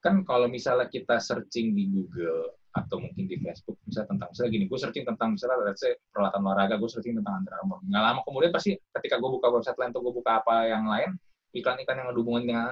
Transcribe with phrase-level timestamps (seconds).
[0.00, 4.64] kan kalau misalnya kita searching di Google atau mungkin di Facebook misalnya tentang misalnya gini
[4.70, 7.78] gue searching tentang misalnya let's say peralatan olahraga gue searching tentang Under Armour.
[7.84, 11.10] Nggak lama kemudian pasti ketika gue buka website lain atau gue buka apa yang lain
[11.50, 12.68] iklan-iklan yang ada hubungan dengan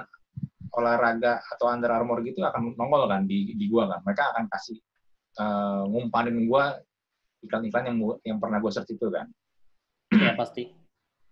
[0.71, 3.99] olahraga atau Under Armour gitu akan nongol kan di di gue kan.
[4.07, 4.77] Mereka akan kasih
[5.43, 6.63] uh, ngumpanin gue
[7.45, 9.27] iklan-iklan yang yang pernah gue search itu kan.
[10.15, 10.71] Ya pasti.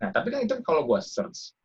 [0.03, 1.55] Nah tapi kan itu kalau gue search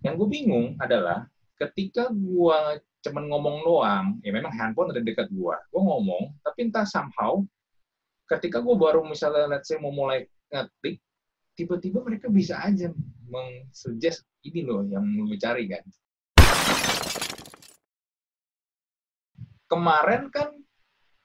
[0.00, 2.58] yang gue bingung adalah ketika gue
[3.06, 5.54] cuman ngomong doang, ya memang handphone ada dekat gua.
[5.70, 7.38] Gua ngomong, tapi entah somehow
[8.26, 10.98] ketika gua baru misalnya let's say mau mulai ngetik,
[11.54, 12.90] tiba-tiba mereka bisa aja
[13.30, 15.86] mengsuggest ini loh yang lu cari kan.
[19.70, 20.50] Kemarin kan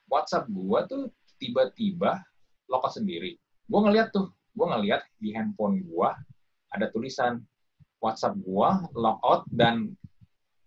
[0.06, 1.10] WhatsApp gua tuh
[1.42, 2.22] tiba-tiba
[2.70, 3.42] lock sendiri.
[3.66, 6.14] Gua ngeliat tuh, gua ngeliat di handphone gua
[6.70, 7.42] ada tulisan
[8.02, 9.94] WhatsApp gua logout dan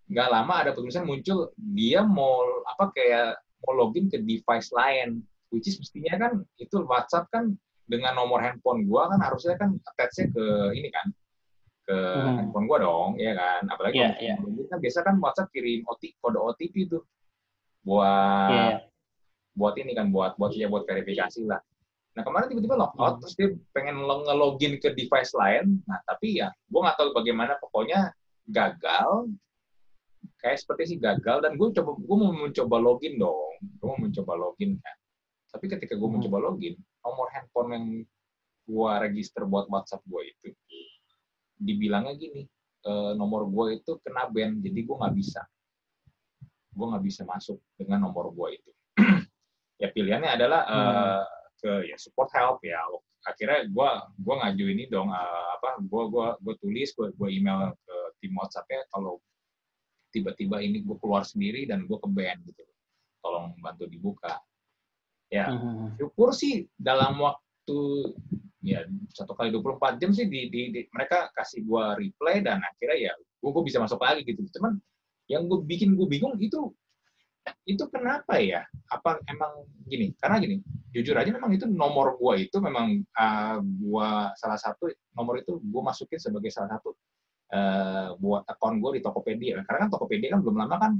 [0.05, 5.65] nggak lama ada tulisan muncul dia mau apa kayak mau login ke device lain which
[5.65, 7.57] is mestinya kan itu WhatsApp kan
[7.89, 10.45] dengan nomor handphone gua kan harusnya kan attach ke
[10.77, 11.07] ini kan
[11.85, 12.35] ke hmm.
[12.41, 14.37] handphone gua dong ya kan apalagi yeah, yeah.
[14.69, 17.01] kan biasa kan WhatsApp kirim OTP kode OTP tuh
[17.85, 18.77] buat yeah.
[19.57, 21.61] buat ini kan buat buat ya buat verifikasi lah
[22.13, 23.21] nah kemarin tiba-tiba logout hmm.
[23.25, 28.13] terus dia pengen ngelogin ke device lain nah tapi ya gua nggak tahu bagaimana pokoknya
[28.49, 29.29] gagal
[30.45, 33.57] kayak seperti sih gagal dan gue coba gue mau mencoba login dong.
[33.81, 34.97] Gue mau mencoba login kan.
[35.57, 36.21] Tapi ketika gue hmm.
[36.21, 37.85] mencoba login nomor handphone yang
[38.69, 40.53] gue register buat WhatsApp gue itu
[41.55, 42.45] dibilangnya gini
[42.81, 45.41] e, nomor gue itu kena ban jadi gue nggak bisa.
[46.77, 48.71] Gue nggak bisa masuk dengan nomor gue itu.
[49.75, 50.87] Ya pilihannya adalah hmm.
[50.87, 51.23] uh,
[51.59, 52.79] ke ya support help ya.
[53.27, 53.89] Akhirnya gue
[54.23, 58.31] gue ngaju ini dong uh, apa gue gua gue tulis gue gue email ke tim
[58.39, 59.19] WhatsAppnya kalau
[60.15, 62.63] tiba-tiba ini gue keluar sendiri dan gue ke band gitu.
[63.19, 64.39] Tolong bantu dibuka.
[65.27, 65.99] Ya hmm.
[65.99, 67.79] syukur sih dalam waktu
[68.63, 73.11] ya satu kali 24 jam sih di, di, di mereka kasih gue replay dan akhirnya
[73.11, 74.39] ya gue, gue bisa masuk lagi gitu.
[74.55, 74.79] Cuman
[75.27, 76.71] yang gue bikin gue bingung itu
[77.67, 78.63] itu kenapa ya?
[78.89, 80.15] Apa emang gini?
[80.17, 80.63] Karena gini
[80.95, 84.09] jujur aja memang itu nomor gue itu memang uh, ah, gue
[84.39, 86.95] salah satu nomor itu gue masukin sebagai salah satu
[87.53, 89.61] uh, buat akun gue di Tokopedia.
[89.67, 90.93] Karena kan Tokopedia kan belum lama kan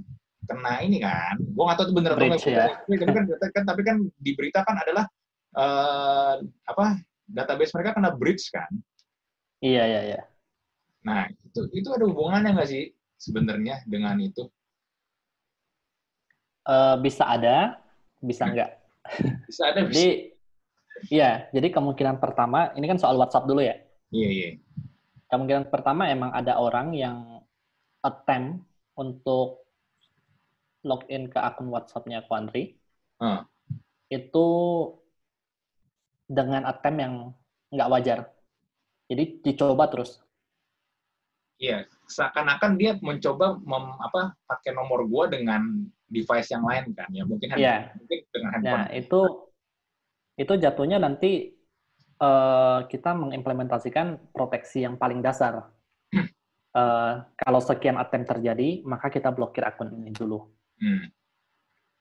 [0.45, 1.39] kena ini kan.
[1.41, 2.45] Gue nggak tahu itu bener atau enggak.
[2.45, 2.67] Ya.
[2.85, 5.05] Tapi kan, kan, tapi kan diberitakan adalah
[5.57, 6.35] uh,
[6.69, 6.85] apa
[7.25, 8.69] database mereka kena bridge kan.
[9.63, 10.21] Iya iya iya.
[11.05, 14.45] Nah itu itu ada hubungannya nggak sih sebenarnya dengan itu?
[16.65, 17.77] Uh, bisa ada,
[18.21, 18.73] bisa enggak.
[19.45, 19.85] Bisa ada.
[19.89, 20.01] Bisa.
[20.01, 20.33] Jadi,
[21.13, 21.45] iya.
[21.53, 23.77] Jadi kemungkinan pertama ini kan soal WhatsApp dulu ya.
[24.09, 24.49] Iya iya
[25.35, 27.43] kemungkinan pertama emang ada orang yang
[28.01, 28.63] attempt
[28.95, 29.65] untuk
[30.85, 32.77] login ke akun WhatsApp-nya Quandri.
[33.19, 33.43] Hmm.
[34.07, 34.47] Itu
[36.25, 37.15] dengan attempt yang
[37.73, 38.19] nggak wajar.
[39.11, 40.21] Jadi dicoba terus.
[41.55, 47.23] Iya, seakan-akan dia mencoba mem, apa pakai nomor gua dengan device yang lain kan ya
[47.25, 47.89] mungkin yeah.
[47.95, 48.75] mungkin dengan handphone.
[48.75, 49.19] Nah, itu
[50.35, 51.54] itu jatuhnya nanti
[52.19, 55.71] uh, kita mengimplementasikan proteksi yang paling dasar.
[56.75, 60.43] Uh, kalau sekian attempt terjadi, maka kita blokir akun ini dulu.
[60.75, 61.07] Hmm.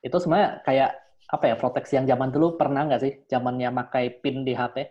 [0.02, 0.90] Itu sebenarnya kayak
[1.30, 3.12] apa ya proteksi yang zaman dulu pernah nggak sih?
[3.30, 4.82] Zamannya pakai pin di HP?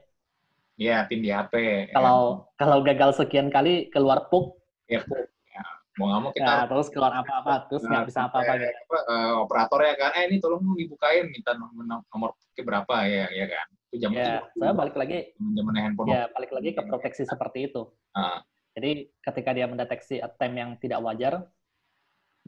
[0.79, 1.53] Iya, pin di HP.
[1.91, 2.63] Kalau ya.
[2.63, 4.55] kalau gagal sekian kali keluar puk.
[4.87, 5.19] Ya, puk.
[5.51, 5.63] Ya,
[5.99, 6.47] mau nggak mau kita.
[6.47, 8.71] Nah, terus keluar apa-apa, terus nggak nah, bisa apa-apa gitu.
[8.87, 13.67] Apa, uh, operatornya kan, eh ini tolong dibukain, minta nomor, nomor berapa ya, ya kan?
[13.93, 16.09] Itu zaman ya, itu, saya balik lagi zaman handphone.
[16.09, 17.93] Ya, balik lagi ke proteksi seperti itu.
[18.17, 18.41] Ah.
[18.73, 21.45] Jadi ketika dia mendeteksi attempt yang tidak wajar,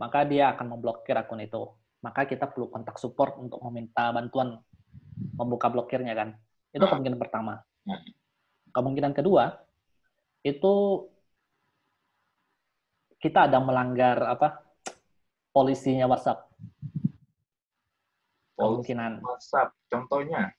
[0.01, 1.69] maka dia akan memblokir akun itu.
[2.01, 4.57] Maka kita perlu kontak support untuk meminta bantuan
[5.38, 6.34] membuka blokirnya kan.
[6.73, 6.89] Itu ah.
[6.89, 7.61] kemungkinan pertama.
[7.85, 8.01] Ah.
[8.73, 9.53] Kemungkinan kedua
[10.41, 11.05] itu
[13.22, 14.66] kita ada melanggar apa
[15.53, 16.50] polisinya WhatsApp.
[18.58, 20.58] Kemungkinan WhatsApp, contohnya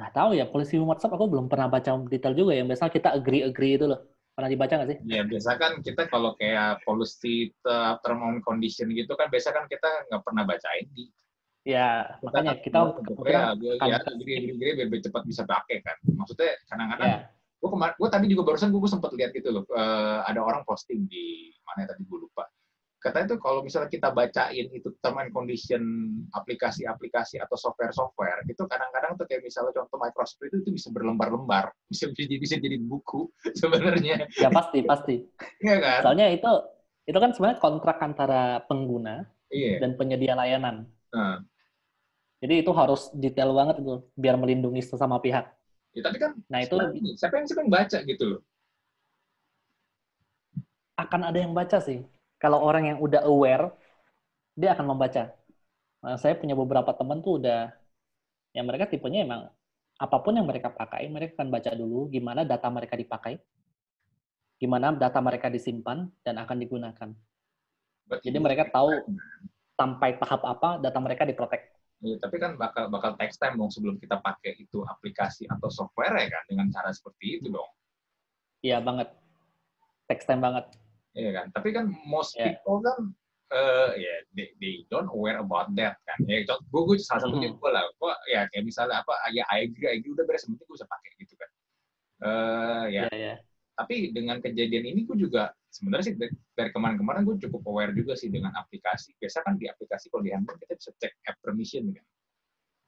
[0.00, 2.64] Nggak tahu ya, polisi WhatsApp aku belum pernah baca detail juga ya.
[2.64, 4.00] Biasanya kita agree-agree itu loh.
[4.32, 4.98] Pernah dibaca nggak sih?
[5.04, 7.52] Ya, biasa kan kita kalau kayak policy
[8.00, 11.12] term and condition gitu kan, biasa kan kita nggak pernah bacain di
[11.60, 12.78] Ya, kita makanya kan kita
[13.28, 13.40] ya,
[13.84, 15.92] ya, gini, gini, biar, biar cepat bisa pakai kan.
[16.08, 17.20] Maksudnya kadang-kadang ya.
[17.60, 20.64] gue kemarin, gue tadi juga barusan gue, gue sempat lihat gitu loh, uh, ada orang
[20.64, 22.48] posting di mana tadi gue lupa
[23.00, 25.82] katanya itu kalau misalnya kita bacain itu term and condition
[26.36, 32.12] aplikasi-aplikasi atau software-software itu kadang-kadang tuh kayak misalnya contoh Microsoft itu itu bisa berlembar-lembar bisa
[32.12, 35.16] bisa bisa jadi buku sebenarnya ya pasti pasti
[35.64, 36.52] ya kan soalnya itu
[37.08, 39.82] itu kan sebenarnya kontrak antara pengguna iya.
[39.82, 40.86] dan penyedia layanan.
[41.10, 41.42] Uh.
[42.40, 45.44] Jadi itu harus detail banget itu biar melindungi sesama pihak.
[45.92, 46.78] Ya, tapi kan nah itu
[47.18, 48.40] siapa yang siapa yang baca gitu loh.
[50.96, 52.00] Akan ada yang baca sih.
[52.40, 53.68] Kalau orang yang udah aware,
[54.56, 55.28] dia akan membaca.
[56.00, 57.68] Nah, saya punya beberapa teman tuh udah
[58.56, 59.52] yang mereka tipenya emang
[60.00, 63.36] apa pun yang mereka pakai, mereka akan baca dulu gimana data mereka dipakai,
[64.56, 67.08] gimana data mereka disimpan dan akan digunakan.
[68.08, 68.90] Berarti Jadi mereka tahu
[69.76, 71.68] sampai tahap apa data mereka diprotek.
[72.00, 76.16] Ya, tapi kan bakal bakal text time dong sebelum kita pakai itu aplikasi atau software
[76.16, 77.68] ya kan dengan cara seperti itu dong.
[78.64, 79.12] Iya banget.
[80.08, 80.64] Text time banget.
[81.14, 81.46] Iya kan.
[81.50, 82.54] Tapi kan most yeah.
[82.54, 82.98] people kan
[83.50, 86.18] uh, ya yeah, they, they don't aware about that kan.
[86.26, 87.62] Ya gue gue salah satunya mm -hmm.
[87.62, 87.84] gue lah.
[87.98, 90.86] Gue ya kayak misalnya apa ya I agree, I agree udah beres penting gue bisa
[90.86, 91.50] pakai gitu kan.
[92.20, 93.06] Uh, ya.
[93.10, 93.36] Yeah, yeah.
[93.74, 96.14] Tapi dengan kejadian ini gue juga sebenarnya sih
[96.52, 99.16] dari kemarin-kemarin gue cukup aware juga sih dengan aplikasi.
[99.16, 102.04] Biasa kan di aplikasi kalau di handphone kita bisa cek app permission kan.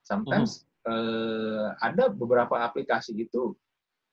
[0.03, 0.91] Sometimes mm.
[0.91, 3.57] uh, ada beberapa aplikasi itu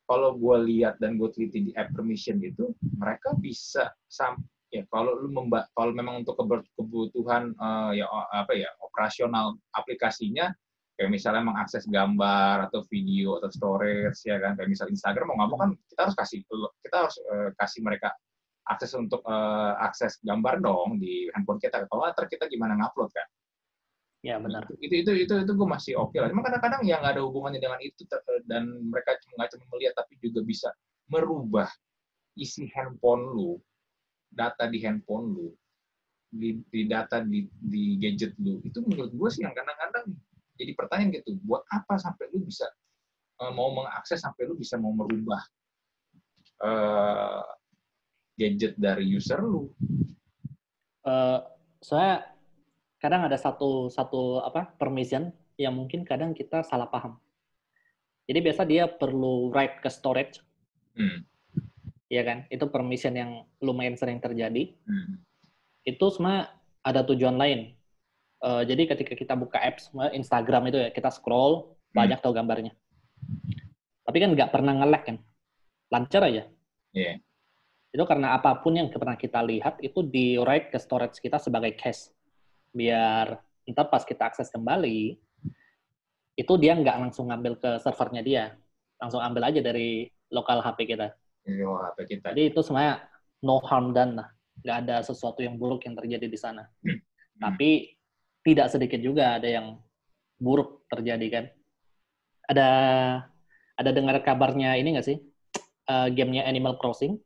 [0.10, 4.42] kalau gue lihat dan gue teliti di app permission itu mereka bisa sam
[4.74, 6.34] ya kalau lu memba kalau memang untuk
[6.74, 10.50] kebutuhan uh, ya apa ya operasional aplikasinya
[10.98, 15.58] kayak misalnya mengakses gambar atau video atau storage ya kan kayak misalnya Instagram mau nggak
[15.62, 16.40] kan kita harus kasih
[16.82, 18.10] kita harus uh, kasih mereka
[18.70, 21.90] akses untuk uh, akses gambar dong di handphone kita.
[21.90, 23.28] Kalau nggak, kita gimana ngupload kan?
[24.20, 24.68] Ya benar.
[24.84, 26.28] Itu itu itu itu gue masih oke okay lah.
[26.28, 30.44] Cuma kadang-kadang yang ada hubungannya dengan itu eh, dan mereka nggak cuma melihat tapi juga
[30.44, 30.70] bisa
[31.08, 31.72] merubah
[32.36, 33.52] isi handphone lu,
[34.32, 35.48] data di handphone lu,
[36.30, 38.60] di, di data di, di gadget lu.
[38.68, 40.12] Itu menurut gue sih yang kadang-kadang
[40.60, 41.40] jadi pertanyaan gitu.
[41.48, 42.68] Buat apa sampai lu bisa
[43.40, 45.42] uh, mau mengakses sampai lu bisa mau merubah
[46.60, 47.44] uh,
[48.36, 49.72] gadget dari user lu?
[51.08, 51.40] Uh,
[51.80, 52.29] saya
[53.00, 57.20] kadang ada satu satu apa permission yang mungkin kadang kita salah paham.
[58.30, 60.38] Jadi biasa dia perlu write ke storage,
[60.94, 61.26] hmm.
[62.14, 62.46] ya kan?
[62.54, 64.78] Itu permission yang lumayan sering terjadi.
[64.86, 65.18] Hmm.
[65.82, 66.54] Itu semua
[66.86, 67.74] ada tujuan lain.
[68.40, 71.98] Uh, jadi ketika kita buka apps Instagram itu ya kita scroll hmm.
[71.98, 72.72] banyak tahu gambarnya.
[74.06, 75.18] Tapi kan nggak pernah nge-lag kan,
[75.90, 76.44] lancar aja.
[76.94, 77.20] Yeah.
[77.90, 81.74] Itu karena apa pun yang pernah kita lihat itu di write ke storage kita sebagai
[81.74, 82.14] cache.
[82.72, 83.40] Biar
[83.70, 85.18] ntar pas kita akses kembali,
[86.34, 88.44] itu dia nggak langsung ngambil ke servernya dia.
[89.00, 91.14] Langsung ambil aja dari lokal HP kita.
[91.46, 92.28] Lokal HP kita.
[92.34, 93.06] Jadi itu sebenarnya
[93.46, 94.30] no harm done lah.
[94.64, 96.68] Nggak ada sesuatu yang buruk yang terjadi di sana.
[96.84, 97.00] Hmm.
[97.40, 97.96] Tapi
[98.44, 99.80] tidak sedikit juga ada yang
[100.40, 101.46] buruk terjadi kan.
[102.50, 102.70] Ada
[103.80, 105.20] ada dengar kabarnya ini nggak sih?
[105.90, 107.18] Uh, gamenya Animal Crossing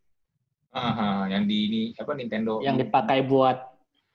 [0.73, 3.72] Aha, yang di ini apa Nintendo yang dipakai buat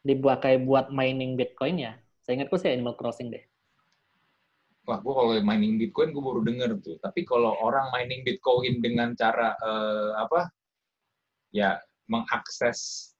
[0.08, 1.92] dipakai buat mining Bitcoin ya.
[2.24, 3.44] Saya ingatku sih Animal Crossing deh.
[4.88, 6.96] Wah, gua kalau mining Bitcoin gue baru denger tuh.
[7.04, 10.48] Tapi kalau orang mining Bitcoin dengan cara uh, apa?
[11.52, 11.76] Ya,
[12.08, 13.12] mengakses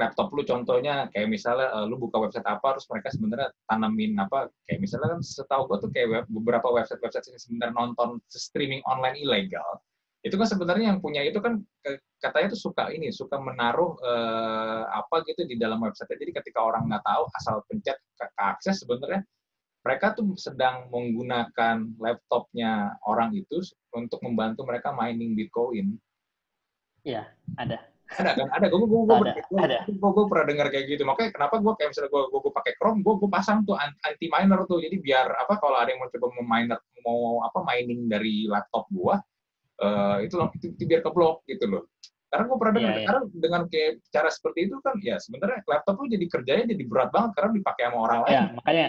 [0.00, 4.48] laptop lu contohnya kayak misalnya uh, lu buka website apa terus mereka sebenarnya tanamin apa
[4.64, 9.78] kayak misalnya kan setahu gua tuh kayak web, beberapa website-website sebenarnya nonton streaming online ilegal
[10.22, 11.58] itu kan sebenarnya yang punya itu kan
[12.22, 16.86] katanya tuh suka ini suka menaruh eh, apa gitu di dalam website jadi ketika orang
[16.86, 19.26] nggak tahu asal pencet ke, ke akses sebenarnya
[19.82, 23.58] mereka tuh sedang menggunakan laptopnya orang itu
[23.90, 25.98] untuk membantu mereka mining bitcoin.
[27.02, 27.26] Iya
[27.58, 27.82] ada.
[28.14, 28.46] Ada kan?
[28.54, 28.66] Ada.
[28.70, 29.18] Gue gue gue
[29.90, 31.02] gue gue pernah dengar kayak gitu.
[31.02, 34.62] Makanya kenapa gue kayak misalnya gue gue pakai Chrome gue gue pasang tuh anti miner
[34.70, 34.78] tuh.
[34.78, 39.18] Jadi biar apa kalau ada yang mau coba miner mau apa mining dari laptop gue
[39.82, 41.84] uh, itu, itu, itu biar keblok gitu loh.
[42.32, 43.08] Karena gue pernah dengar, yeah, yeah.
[43.12, 47.10] karena dengan kayak cara seperti itu kan, ya sebenarnya laptop lu jadi kerjanya jadi berat
[47.12, 48.32] banget karena dipakai sama orang lain.
[48.32, 48.86] Ya, makanya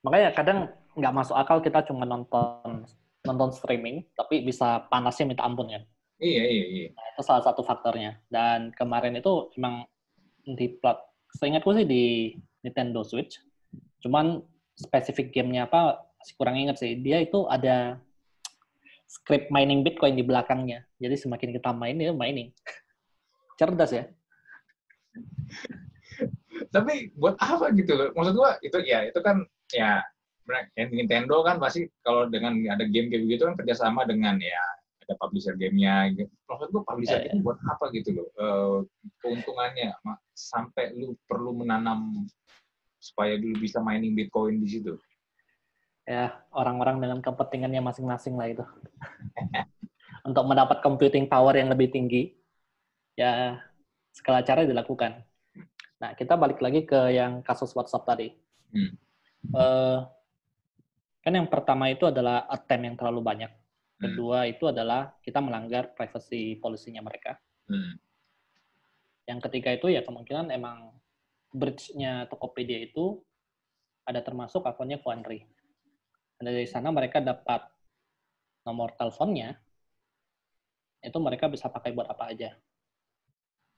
[0.00, 0.58] makanya kadang
[0.96, 2.88] nggak masuk akal kita cuma nonton
[3.24, 5.84] nonton streaming, tapi bisa panasnya minta ampun kan.
[6.20, 6.88] Iya, iya, iya.
[6.94, 8.20] Nah, itu salah satu faktornya.
[8.32, 9.84] Dan kemarin itu emang
[10.44, 11.00] di plat,
[11.36, 12.32] seingatku sih di
[12.64, 13.40] Nintendo Switch,
[14.04, 14.40] cuman
[14.76, 16.96] spesifik gamenya apa, masih kurang inget sih.
[17.00, 18.00] Dia itu ada
[19.06, 20.82] script mining Bitcoin di belakangnya.
[20.98, 22.50] Jadi semakin kita main, ya mining.
[23.60, 24.04] Cerdas ya.
[26.74, 28.08] Tapi buat apa gitu loh?
[28.14, 30.02] Maksud gua itu ya itu kan ya
[30.76, 34.62] Nintendo kan pasti kalau dengan ada game kayak begitu kan kerjasama dengan ya
[35.06, 36.10] ada publisher gamenya.
[36.14, 36.30] Gitu.
[36.50, 38.28] Maksud gua publisher yeah, game buat apa gitu loh?
[38.34, 38.78] Uh,
[39.22, 39.94] keuntungannya
[40.34, 42.26] sampai lu perlu menanam
[42.98, 44.98] supaya dulu bisa mining Bitcoin di situ
[46.04, 48.64] ya orang-orang dengan kepentingannya masing-masing lah itu.
[50.28, 52.32] Untuk mendapat computing power yang lebih tinggi,
[53.12, 53.60] ya
[54.14, 55.20] segala cara dilakukan.
[56.00, 58.28] Nah, kita balik lagi ke yang kasus WhatsApp tadi.
[58.72, 58.92] Hmm.
[59.52, 59.98] Uh,
[61.20, 63.52] kan yang pertama itu adalah attempt yang terlalu banyak.
[63.52, 64.00] Hmm.
[64.00, 64.52] Kedua hmm.
[64.56, 67.36] itu adalah kita melanggar privacy polisinya mereka.
[67.68, 67.96] Hmm.
[69.24, 70.92] Yang ketiga itu ya kemungkinan emang
[71.54, 73.22] bridge-nya Tokopedia itu
[74.04, 75.48] ada termasuk akunnya Quandary.
[76.44, 77.64] Dan dari sana mereka dapat
[78.68, 79.56] nomor teleponnya,
[81.00, 82.52] itu mereka bisa pakai buat apa aja.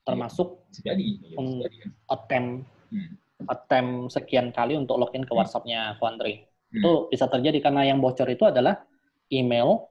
[0.03, 1.39] Termasuk ya, jadi, ya,
[1.71, 1.87] ya.
[2.11, 3.11] attempt, hmm.
[3.47, 5.39] attempt sekian kali untuk login ke hmm.
[5.39, 6.43] WhatsApp-nya Quandary.
[6.43, 6.83] Hmm.
[6.83, 8.83] Itu bisa terjadi karena yang bocor itu adalah
[9.31, 9.87] email,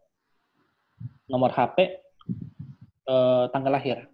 [1.32, 1.96] nomor HP,
[3.08, 4.04] eh, tanggal lahir.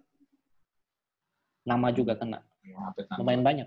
[1.66, 2.46] Nama juga kena.
[3.18, 3.66] Lumayan banyak.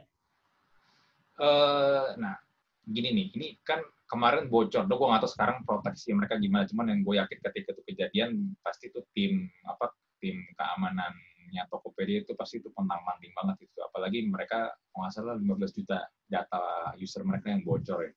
[1.35, 2.39] Uh, nah,
[2.87, 7.01] gini nih, ini kan kemarin bocor, gue nggak tahu sekarang proteksi mereka gimana, cuman yang
[7.01, 8.29] gue yakin ketika itu kejadian,
[8.61, 9.89] pasti itu tim apa
[10.21, 13.79] tim keamanannya Tokopedia itu pasti itu pentang manting banget itu.
[13.81, 18.13] Apalagi mereka nggak salah 15 juta data user mereka yang bocor ya.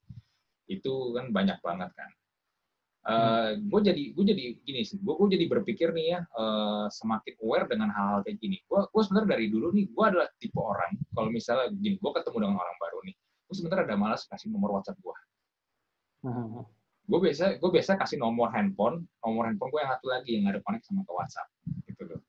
[0.68, 2.10] Itu kan banyak banget kan.
[3.08, 3.72] Uh, hmm.
[3.72, 7.64] gue jadi gue jadi gini sih gue gue jadi berpikir nih ya uh, semakin aware
[7.70, 11.30] dengan hal-hal kayak gini gue gue sebenarnya dari dulu nih gue adalah tipe orang kalau
[11.32, 15.00] misalnya gini gue ketemu dengan orang baru nih gue sebenarnya ada malas kasih nomor WhatsApp
[15.00, 15.16] gue
[17.08, 20.60] gue biasa gue biasa kasih nomor handphone nomor handphone gue yang satu lagi yang ada
[20.60, 21.48] connect sama ke WhatsApp
[21.88, 22.20] gitu loh.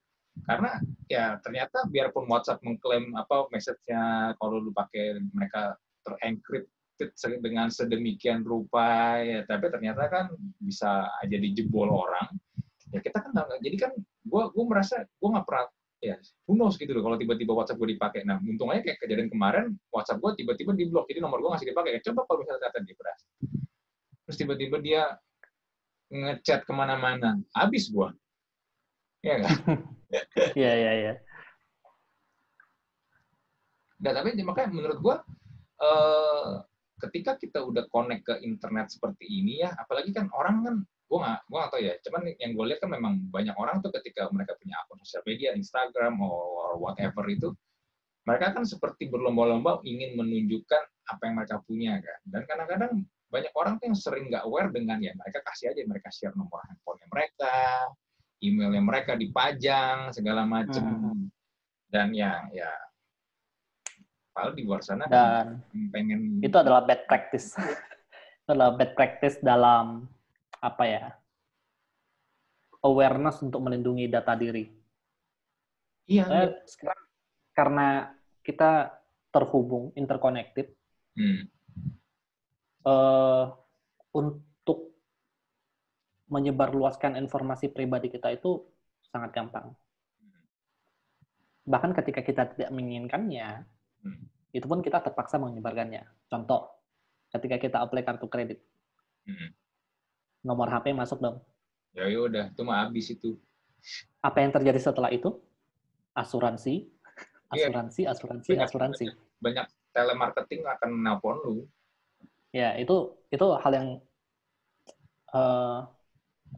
[0.48, 0.72] Karena
[1.12, 5.75] ya ternyata biarpun WhatsApp mengklaim apa message-nya kalau lu pakai mereka
[6.08, 6.72] terencrypt
[7.44, 10.25] dengan sedemikian rupa ya tapi ternyata kan
[10.60, 12.27] bisa aja dijebol orang
[12.91, 13.32] ya kita kan
[13.63, 15.68] jadi kan gue gue merasa gue nggak pernah
[16.00, 16.15] ya
[16.48, 18.24] who knows gitu loh kalau tiba-tiba WhatsApp gue dipakai.
[18.24, 22.00] Nah untungnya kayak kejadian kemarin WhatsApp gue tiba-tiba di blok jadi nomor gue ngasih dipakai.
[22.00, 23.20] Coba kalau misalnya ternyata beras
[24.29, 25.17] terus tiba-tiba dia
[26.13, 27.41] ngechat ke mana-mana.
[27.57, 28.13] Habis gue
[29.25, 29.57] ya nggak?
[30.57, 31.13] Iya iya iya.
[34.01, 35.15] Nah, tapi makanya menurut gue
[35.86, 36.65] uh,
[36.98, 41.39] ketika kita udah connect ke internet seperti ini ya, apalagi kan orang kan, gue nggak,
[41.45, 44.57] gue nggak tahu ya, cuman yang gue lihat kan memang banyak orang tuh ketika mereka
[44.57, 47.53] punya akun sosial media, Instagram or whatever itu,
[48.25, 52.19] mereka kan seperti berlomba-lomba ingin menunjukkan apa yang mereka punya kan.
[52.25, 52.93] Dan kadang-kadang
[53.29, 56.62] banyak orang tuh yang sering nggak aware dengan ya mereka kasih aja mereka share nomor
[56.65, 57.57] handphonenya mereka,
[58.41, 61.13] emailnya mereka dipajang segala macam.
[61.13, 61.25] Hmm.
[61.89, 62.69] Dan ya ya
[64.29, 65.59] Padahal di luar sana dan
[65.91, 67.57] pengen itu adalah bad practice.
[68.45, 70.07] itu adalah bad practice dalam
[70.62, 71.05] apa ya?
[72.79, 74.71] awareness untuk melindungi data diri.
[76.07, 76.25] Iya.
[76.31, 77.05] Eh, sekarang
[77.53, 77.88] karena
[78.41, 78.95] kita
[79.29, 80.74] terhubung, interconnected,
[81.13, 81.43] hmm.
[82.86, 83.51] Uh,
[84.15, 84.93] untuk
[86.29, 88.62] menyebarluaskan informasi pribadi kita itu
[89.09, 89.74] sangat gampang.
[91.65, 93.65] Bahkan ketika kita tidak menginginkannya,
[94.03, 94.25] Hmm.
[94.50, 96.03] Itu pun kita terpaksa menyebarkannya.
[96.31, 96.71] Contoh,
[97.36, 98.59] ketika kita apply kartu kredit,
[99.27, 99.53] hmm.
[100.45, 101.38] nomor HP masuk dong.
[101.93, 103.38] Ya, ya udah, itu mah habis itu.
[104.21, 105.38] Apa yang terjadi setelah itu?
[106.13, 106.89] Asuransi,
[107.53, 107.69] iya.
[107.69, 108.13] asuransi, yeah.
[108.13, 109.05] asuransi, banyak, asuransi.
[109.07, 111.55] Banyak, banyak telemarketing akan nelpon lu.
[112.50, 113.88] Ya, itu itu hal yang
[115.34, 115.86] uh,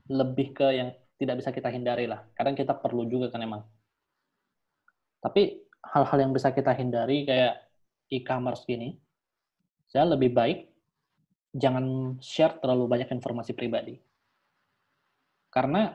[0.07, 2.23] lebih ke yang tidak bisa kita hindari lah.
[2.33, 3.61] Kadang kita perlu juga kan emang.
[5.21, 7.61] Tapi hal-hal yang bisa kita hindari kayak
[8.09, 8.97] e-commerce gini,
[9.91, 10.71] saya lebih baik
[11.51, 13.99] jangan share terlalu banyak informasi pribadi.
[15.51, 15.91] Karena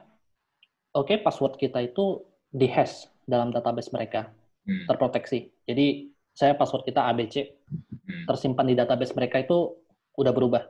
[0.92, 2.20] oke okay, password kita itu
[2.52, 4.28] di-hash dalam database mereka,
[4.68, 4.86] hmm.
[4.86, 5.48] terproteksi.
[5.64, 8.28] Jadi saya password kita ABC, hmm.
[8.28, 9.74] tersimpan di database mereka itu
[10.16, 10.62] udah berubah,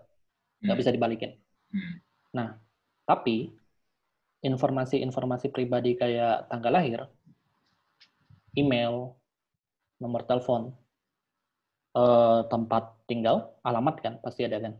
[0.62, 0.82] nggak hmm.
[0.82, 1.32] bisa dibalikin.
[1.70, 1.94] Hmm.
[2.34, 2.48] Nah,
[3.06, 3.54] tapi
[4.42, 7.00] informasi-informasi pribadi kayak tanggal lahir,
[8.58, 9.14] email,
[10.02, 10.74] nomor telepon,
[11.96, 14.74] eh, tempat tinggal, alamat kan pasti ada kan.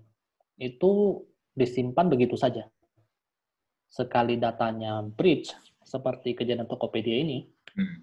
[0.58, 1.22] Itu
[1.56, 2.68] disimpan begitu saja.
[3.86, 5.54] Sekali datanya breach
[5.86, 7.46] seperti kejadian Tokopedia ini,
[7.78, 7.98] hmm.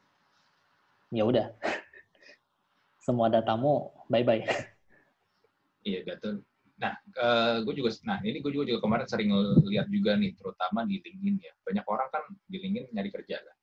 [1.12, 1.52] ya udah,
[3.06, 4.44] semua datamu bye bye.
[5.84, 6.40] Iya data.
[6.84, 9.32] Nah, uh, gue juga, nah ini gue juga, juga kemarin sering
[9.64, 11.54] lihat juga nih, terutama di LinkedIn ya.
[11.64, 13.58] Banyak orang kan di LinkedIn nyari kerja kan,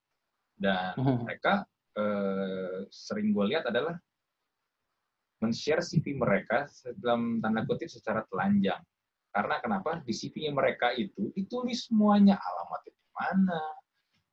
[0.56, 1.28] dan hmm.
[1.28, 1.68] mereka
[2.00, 3.92] eh, sering gue lihat adalah
[5.44, 6.64] men-share CV mereka
[6.96, 8.80] dalam tanda kutip secara telanjang.
[9.30, 10.02] Karena kenapa?
[10.02, 13.60] Di CV-nya mereka itu ditulis semuanya alamatnya di mana,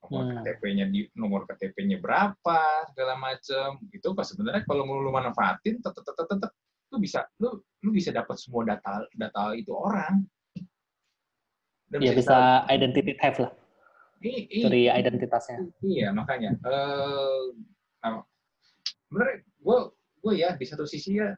[0.03, 0.33] nomor hmm.
[0.41, 3.77] KTP-nya di nomor KTP-nya berapa, segala macam.
[3.93, 6.51] Itu pas sebenarnya kalau mau lu manfaatin tetap tetap tetap
[6.93, 10.23] lu bisa lu lu bisa dapat semua data data itu orang.
[11.87, 13.51] Dan ya bisa, bisa identity theft lah.
[14.19, 15.61] I, i, dari identitasnya.
[15.85, 16.57] Iya, makanya.
[16.65, 17.53] Uh,
[18.01, 18.25] nah,
[19.07, 19.77] sebenarnya gue
[20.25, 21.31] gue ya di satu sisi ya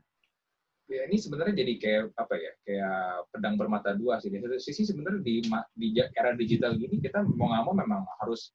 [0.89, 4.89] ya ini sebenarnya jadi kayak apa ya kayak pedang bermata dua sih di satu sisi
[4.89, 5.45] sebenarnya di
[5.77, 5.87] di
[6.17, 8.49] era digital gini kita mau nggak mau memang harus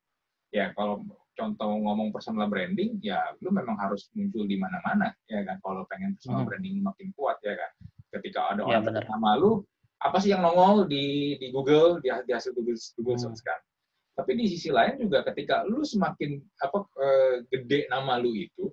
[0.50, 5.58] ya kalau contoh ngomong personal branding ya lu memang harus muncul di mana-mana ya kan
[5.60, 6.48] kalau pengen personal hmm.
[6.48, 7.70] branding makin kuat ya kan
[8.18, 9.66] ketika ada ya, orang ya, nama lu
[9.98, 13.24] apa sih yang nongol di di Google di, di hasil Google Google hmm.
[13.26, 13.60] search kan
[14.14, 18.70] tapi di sisi lain juga ketika lu semakin apa eh, gede nama lu itu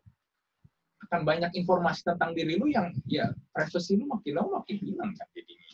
[1.09, 5.27] akan banyak informasi tentang diri lu yang ya privacy lu makin lama makin hilang kan
[5.33, 5.67] jadinya.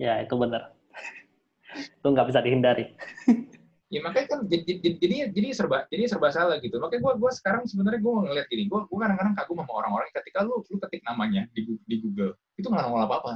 [0.00, 0.72] Ya itu benar.
[2.00, 2.96] itu nggak bisa dihindari.
[3.88, 6.76] ya makanya kan jadi jadi jadi serba jadi serba salah gitu.
[6.76, 10.44] Makanya gue gua sekarang sebenarnya gue ngeliat gini, gue gue kadang-kadang kagum sama orang-orang ketika
[10.44, 13.32] lu lu ketik namanya di di Google itu nggak nongol apa apa.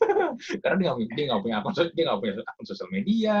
[0.64, 3.36] Karena dia nggak dia nggak punya akun dia nggak punya akun sosial media,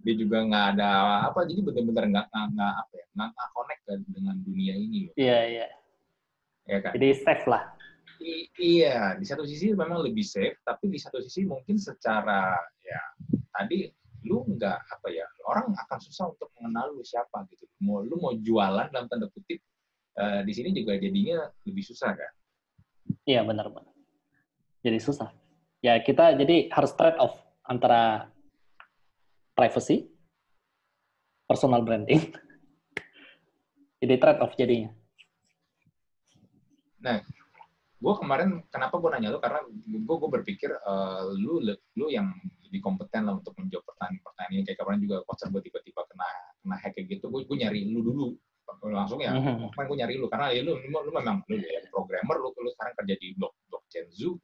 [0.00, 0.90] dia juga nggak ada
[1.28, 5.12] apa jadi benar-benar nggak nggak apa ya nggak connect dengan dunia ini.
[5.12, 5.66] Iya iya
[6.68, 6.92] ya kan?
[6.96, 7.64] Jadi safe lah.
[8.18, 12.50] I iya, di satu sisi memang lebih safe, tapi di satu sisi mungkin secara
[12.82, 13.00] ya
[13.54, 13.86] tadi
[14.26, 17.68] lu nggak apa ya orang akan susah untuk mengenal lu siapa gitu.
[17.82, 19.62] Mau lu mau jualan dalam tanda kutip
[20.18, 22.32] uh, di sini juga jadinya lebih susah kan?
[23.28, 23.94] Iya benar benar.
[24.82, 25.30] Jadi susah.
[25.78, 28.32] Ya kita jadi harus trade off antara
[29.54, 30.10] privacy,
[31.46, 32.34] personal branding.
[34.02, 34.90] jadi trade off jadinya.
[36.98, 37.22] Nah,
[37.98, 39.40] gue kemarin kenapa gue nanya lu?
[39.42, 42.30] Karena gue gue berpikir uh, lu lu yang
[42.68, 44.62] lebih kompeten lah untuk menjawab pertanyaan-pertanyaan ini.
[44.62, 46.28] Kayak kemarin juga WhatsApp gue tiba-tiba kena
[46.62, 47.26] kena hack kayak gitu.
[47.26, 48.28] Gue gue nyari lu dulu.
[48.86, 49.74] Langsung ya mm-hmm.
[49.74, 50.26] kemarin gue nyari lu.
[50.30, 53.52] Karena ya lu, lu, lu memang lu ya programmer lu lu sekarang kerja di blok
[53.66, 54.38] blockchain zoo.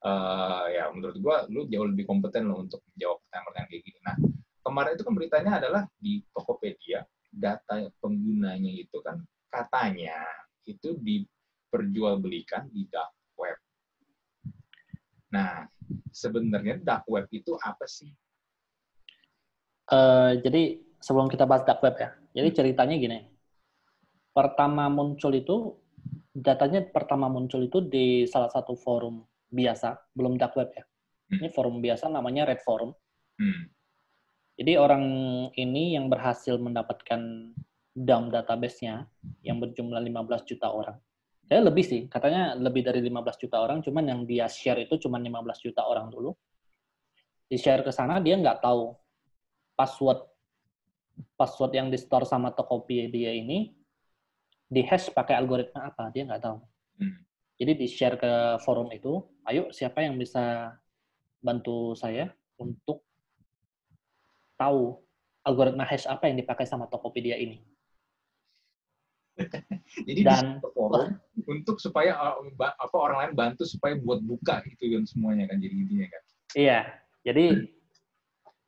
[0.00, 3.98] Uh, ya menurut gue lu jauh lebih kompeten lo untuk menjawab pertanyaan-pertanyaan kayak gini.
[4.02, 4.16] Nah
[4.66, 10.26] kemarin itu kan beritanya adalah di Tokopedia data penggunanya itu kan katanya
[10.66, 11.22] itu di
[11.70, 13.54] diperjualbelikan di dark web.
[15.30, 15.70] Nah,
[16.10, 18.10] sebenarnya dark web itu apa sih?
[19.86, 22.56] Uh, jadi sebelum kita bahas dark web ya, jadi hmm.
[22.58, 23.18] ceritanya gini.
[24.34, 25.78] Pertama muncul itu,
[26.34, 30.82] datanya pertama muncul itu di salah satu forum biasa, belum dark web ya.
[30.82, 31.46] Hmm.
[31.46, 32.90] Ini forum biasa namanya Red Forum.
[33.38, 33.70] Hmm.
[34.58, 35.04] Jadi orang
[35.54, 37.54] ini yang berhasil mendapatkan
[37.94, 39.06] DAM database-nya
[39.42, 40.98] yang berjumlah 15 juta orang
[41.50, 45.18] saya lebih sih, katanya lebih dari 15 juta orang, cuman yang dia share itu cuma
[45.18, 46.30] 15 juta orang dulu.
[47.50, 48.94] Di share ke sana dia nggak tahu
[49.74, 50.30] password
[51.34, 53.74] password yang di store sama Tokopedia ini
[54.70, 56.62] di hash pakai algoritma apa dia nggak tahu.
[57.02, 57.18] Hmm.
[57.58, 60.70] Jadi di share ke forum itu, ayo siapa yang bisa
[61.42, 62.30] bantu saya
[62.62, 63.02] untuk
[64.54, 65.02] tahu
[65.42, 67.58] algoritma hash apa yang dipakai sama Tokopedia ini.
[70.08, 71.16] Jadi dan forum
[71.48, 75.74] untuk supaya uh, apa orang lain bantu supaya buat buka itu dan semuanya kan jadi
[75.74, 76.22] intinya kan.
[76.54, 76.80] Iya.
[77.20, 77.66] Jadi hmm.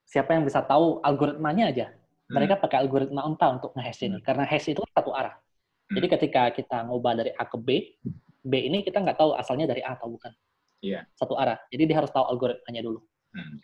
[0.04, 1.86] siapa yang bisa tahu algoritmanya aja.
[1.92, 2.40] Hmm.
[2.40, 4.26] Mereka pakai algoritma onta untuk nge-hash ini hmm.
[4.26, 5.36] karena hash itu satu arah.
[5.36, 5.94] Hmm.
[6.00, 7.68] Jadi ketika kita ngubah dari A ke B,
[8.42, 10.32] B ini kita nggak tahu asalnya dari A atau bukan.
[10.82, 11.06] Iya.
[11.14, 11.56] Satu arah.
[11.70, 13.00] Jadi dia harus tahu algoritmanya dulu.
[13.32, 13.62] Hmm.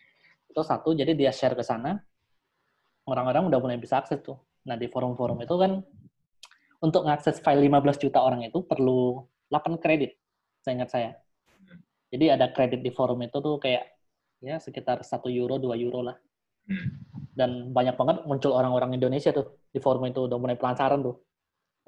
[0.48, 0.94] Itu satu.
[0.94, 1.98] Jadi dia share ke sana.
[3.08, 4.38] Orang-orang udah mulai bisa akses tuh.
[4.68, 5.80] Nah di forum-forum itu kan
[6.78, 10.14] untuk mengakses file 15 juta orang itu perlu 8 kredit,
[10.62, 11.10] saya ingat saya.
[12.08, 13.84] Jadi ada kredit di forum itu tuh kayak
[14.40, 16.16] ya sekitar 1 euro, 2 euro lah.
[17.38, 21.16] Dan banyak banget muncul orang-orang Indonesia tuh di forum itu udah mulai pelancaran tuh.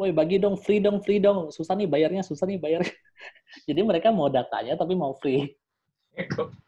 [0.00, 1.52] Woi bagi dong, free dong, free dong.
[1.52, 2.80] Susah nih bayarnya, susah nih bayar.
[3.68, 5.52] Jadi mereka mau datanya tapi mau free.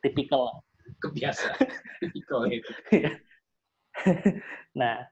[0.05, 0.61] Tipikal.
[1.01, 1.57] Kebiasa.
[2.05, 2.73] Tipikal itu.
[4.81, 5.09] nah,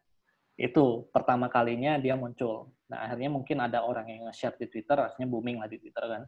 [0.61, 2.69] itu pertama kalinya dia muncul.
[2.91, 6.27] Nah, akhirnya mungkin ada orang yang nge-share di Twitter, akhirnya booming lah di Twitter kan.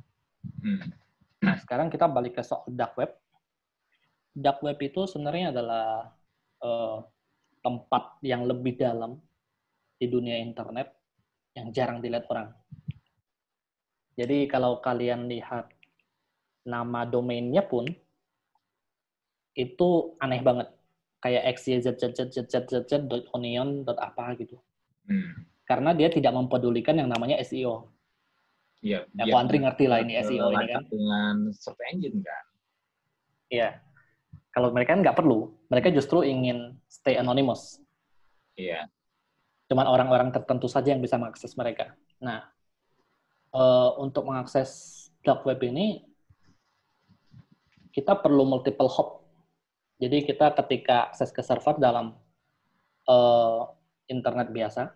[0.63, 0.79] Hmm.
[1.43, 3.11] Nah, sekarang kita balik ke soal dark web.
[4.31, 6.15] Dark web itu sebenarnya adalah
[6.63, 7.03] uh,
[7.67, 9.19] tempat yang lebih dalam
[9.99, 10.95] di dunia internet
[11.59, 12.55] yang jarang dilihat orang.
[14.15, 15.67] Jadi kalau kalian lihat
[16.63, 17.91] nama domainnya pun
[19.59, 20.71] itu aneh banget.
[21.23, 23.83] Kayak xyzzzzzzz.onion.
[23.99, 24.63] apa gitu.
[25.11, 27.91] Hmm karena dia tidak mempedulikan yang namanya SEO.
[28.83, 29.07] Iya.
[29.15, 30.83] Ya, Andri ngerti lah ini SEO ini kan.
[30.91, 32.45] Dengan search engine kan.
[33.47, 33.69] Iya.
[34.53, 37.81] Kalau mereka kan nggak perlu, mereka justru ingin stay anonymous.
[38.59, 38.91] Iya.
[39.71, 41.97] Cuman orang-orang tertentu saja yang bisa mengakses mereka.
[42.21, 42.45] Nah,
[43.57, 46.05] uh, untuk mengakses dark web ini,
[47.97, 49.25] kita perlu multiple hop.
[50.03, 52.19] Jadi kita ketika akses ke server dalam
[53.07, 53.71] uh,
[54.11, 54.93] internet biasa,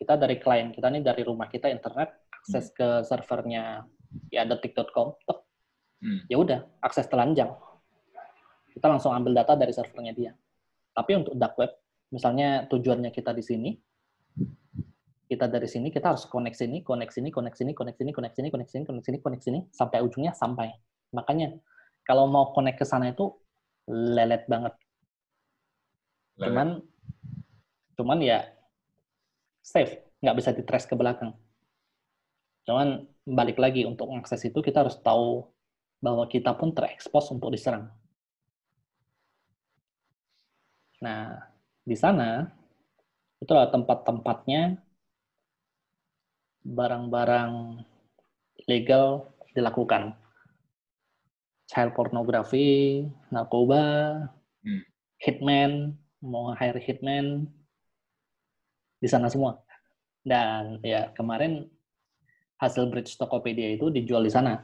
[0.00, 2.08] kita dari klien kita nih dari rumah kita internet
[2.40, 3.84] akses ke servernya
[4.32, 5.12] ya detik.com,
[6.00, 6.26] hmm.
[6.26, 7.52] ya udah akses telanjang.
[8.72, 10.32] Kita langsung ambil data dari servernya dia.
[10.96, 11.70] Tapi untuk dark web,
[12.10, 13.70] misalnya tujuannya kita di sini,
[15.30, 18.48] kita dari sini kita harus connect sini, connect sini, connect sini, connect sini, connect sini,
[18.50, 20.72] connect sini, connect sini, connect sini, sampai ujungnya sampai.
[21.14, 21.54] Makanya
[22.02, 23.30] kalau mau connect ke sana itu
[23.86, 24.74] lelet banget.
[26.40, 26.46] Lelet.
[26.50, 26.68] Cuman
[27.94, 28.48] cuman ya
[29.70, 31.30] safe, nggak bisa di trace ke belakang.
[32.66, 35.46] Cuman balik lagi untuk mengakses itu kita harus tahu
[36.02, 37.86] bahwa kita pun terekspos untuk diserang.
[41.00, 41.38] Nah,
[41.86, 42.50] di sana
[43.40, 44.82] itulah tempat-tempatnya
[46.66, 47.80] barang-barang
[48.68, 50.18] legal dilakukan.
[51.70, 54.26] Child pornography, narkoba,
[54.66, 54.82] hmm.
[55.22, 57.48] hitman, mau hire hitman,
[59.00, 59.56] di sana semua.
[60.20, 61.64] Dan ya kemarin
[62.60, 64.60] hasil bridge Tokopedia itu dijual di sana.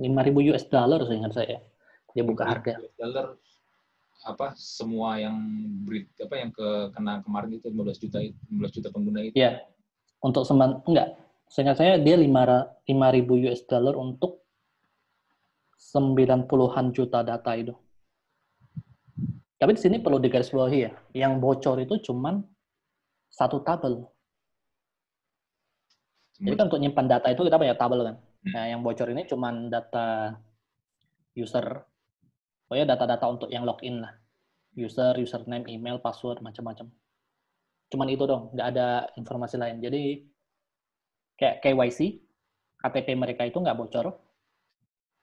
[0.00, 1.58] 5.000 US dollar seingat saya.
[2.16, 2.78] Dia buka harga.
[2.96, 3.36] Dollar
[4.20, 5.36] apa semua yang
[5.84, 9.34] bridge apa yang ke kena kemarin itu 15 juta 15 juta pengguna itu.
[9.36, 9.66] Iya.
[10.20, 14.46] Untuk semban enggak Seingat saya dia 5 ribu US dollar untuk
[15.74, 17.74] 90-an juta data itu.
[19.58, 22.46] Tapi di sini perlu digarisbawahi ya, yang bocor itu cuman
[23.30, 24.04] satu tabel.
[26.40, 28.16] Jadi kan untuk nyimpan data itu kita punya tabel kan.
[28.16, 28.52] Hmm.
[28.56, 30.34] Nah, yang bocor ini cuman data
[31.36, 31.84] user,
[32.66, 34.16] pokoknya data-data untuk yang login lah.
[34.74, 36.88] User, username, email, password, macam-macam.
[37.90, 38.88] Cuman itu dong, nggak ada
[39.18, 39.82] informasi lain.
[39.82, 40.24] Jadi
[41.36, 42.22] kayak KYC,
[42.80, 44.14] KTP mereka itu nggak bocor.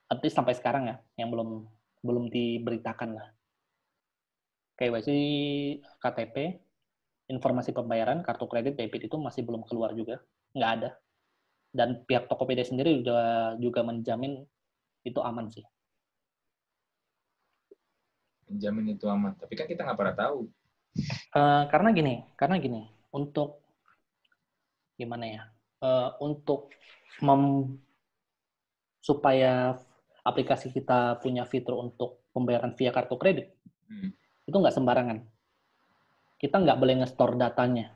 [0.08, 1.66] Artinya sampai sekarang ya, yang belum
[2.06, 3.28] belum diberitakan lah.
[4.78, 5.10] KYC,
[5.98, 6.67] KTP,
[7.28, 10.24] informasi pembayaran, kartu kredit, debit itu masih belum keluar juga,
[10.56, 10.90] nggak ada.
[11.72, 14.44] Dan pihak Tokopedia sendiri juga juga menjamin
[15.04, 15.64] itu aman sih.
[18.48, 20.48] Menjamin itu aman, tapi kan kita nggak pernah tahu.
[21.36, 23.62] Uh, karena gini, karena gini, untuk
[24.98, 25.44] gimana ya?
[25.82, 26.74] uh, untuk
[27.22, 27.76] mem
[29.02, 29.80] supaya
[30.26, 33.56] aplikasi kita punya fitur untuk pembayaran via kartu kredit,
[33.88, 34.12] hmm.
[34.44, 35.24] itu nggak sembarangan.
[36.38, 37.94] Kita nggak boleh nge-store datanya.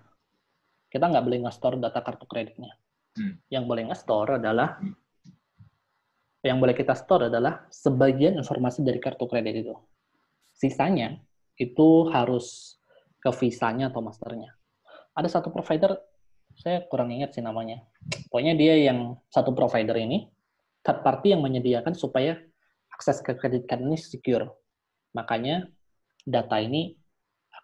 [0.89, 2.73] Kita nggak boleh nge-store data kartu kreditnya.
[3.13, 3.37] Hmm.
[3.47, 4.95] Yang boleh nge-store adalah, hmm.
[6.41, 9.75] yang boleh kita store adalah sebagian informasi dari kartu kredit itu.
[10.57, 11.21] Sisanya
[11.55, 12.77] itu harus
[13.21, 14.57] ke visanya atau masternya.
[15.13, 16.01] Ada satu provider
[16.57, 17.85] saya kurang ingat sih namanya.
[18.27, 20.27] Pokoknya dia yang satu provider ini,
[20.81, 22.35] third party yang menyediakan supaya
[22.91, 24.49] akses ke kredit card ini secure.
[25.15, 25.69] Makanya
[26.25, 27.00] data ini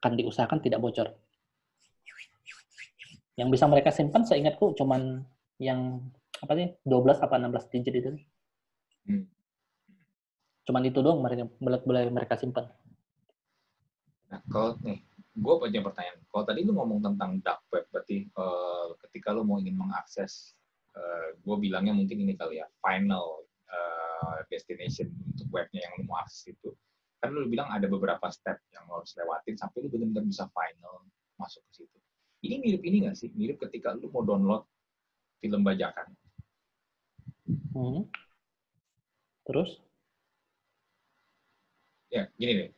[0.02, 1.14] akan diusahakan tidak bocor.
[3.38, 5.22] Yang bisa mereka simpan seingatku cuman
[5.62, 6.02] yang
[6.42, 8.12] apa sih 12 apa 16 digit itu.
[9.10, 9.26] Hmm.
[10.68, 12.70] Cuman itu doang mereka boleh mereka simpan.
[14.28, 15.00] Nah, kalau nih
[15.38, 16.20] gue punya pertanyaan.
[16.28, 20.58] Kalau tadi lu ngomong tentang dark web, berarti uh, ketika lu mau ingin mengakses,
[20.98, 26.04] uh, eh, gue bilangnya mungkin ini kali ya, final uh, destination untuk webnya yang lu
[26.10, 26.74] mau akses itu.
[27.18, 31.06] Kan lu bilang ada beberapa step yang lu harus lewatin sampai lu benar-benar bisa final
[31.38, 31.98] masuk ke situ.
[32.46, 33.30] Ini mirip ini nggak sih?
[33.34, 34.64] Mirip ketika lu mau download
[35.42, 36.08] film bajakan.
[37.74, 38.06] Hmm.
[39.48, 39.82] Terus?
[42.08, 42.78] Ya, gini nih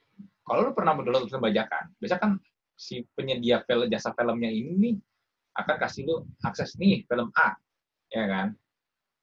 [0.49, 2.41] kalau lu pernah mendownload film bajakan, biasa kan
[2.73, 4.95] si penyedia film jasa filmnya ini nih
[5.61, 7.53] akan kasih lu akses nih film A,
[8.09, 8.47] ya kan?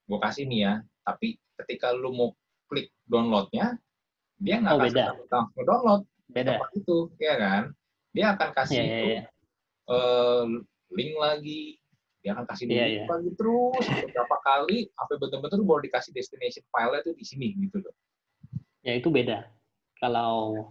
[0.07, 2.31] Gue kasih nih ya, tapi ketika lu mau
[2.71, 3.75] klik downloadnya,
[4.37, 6.03] dia nggak oh, kasih langsung download.
[6.27, 6.61] Beda.
[6.77, 7.63] Itu, ya kan?
[8.13, 9.25] Dia akan kasih yeah, yeah, yeah.
[9.87, 11.79] Uh, link lagi,
[12.21, 13.09] dia akan kasih yeah, link yeah.
[13.09, 17.95] lagi terus beberapa kali, sampai betul-betul baru dikasih destination file itu di sini gitu loh.
[18.85, 19.47] Ya itu beda.
[20.03, 20.67] Kalau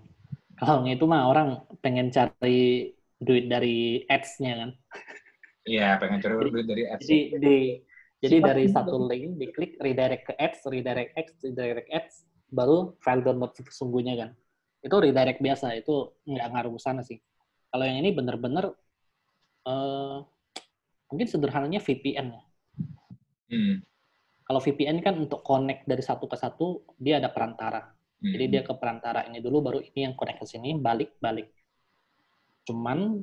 [0.56, 4.72] kalau itu mah orang pengen cari duit dari ads-nya kan.
[5.66, 7.04] Iya, pengen cari jadi, duit dari ads.
[7.04, 7.58] Jadi, di,
[8.22, 12.16] jadi dari satu link diklik redirect ke ads, redirect ads, redirect ads,
[12.52, 14.30] baru file download sesungguhnya kan.
[14.86, 17.18] Itu redirect biasa, itu nggak ngaruh ke sana sih.
[17.74, 18.72] Kalau yang ini bener-bener
[19.66, 20.18] uh,
[21.10, 22.44] mungkin sederhananya VPN ya.
[23.52, 23.76] Hmm.
[24.46, 27.82] Kalau VPN kan untuk connect dari satu ke satu, dia ada perantara.
[28.22, 28.70] Jadi dia hmm.
[28.70, 31.50] ke perantara ini dulu, baru ini yang connect ke sini, balik-balik.
[32.66, 33.22] Cuman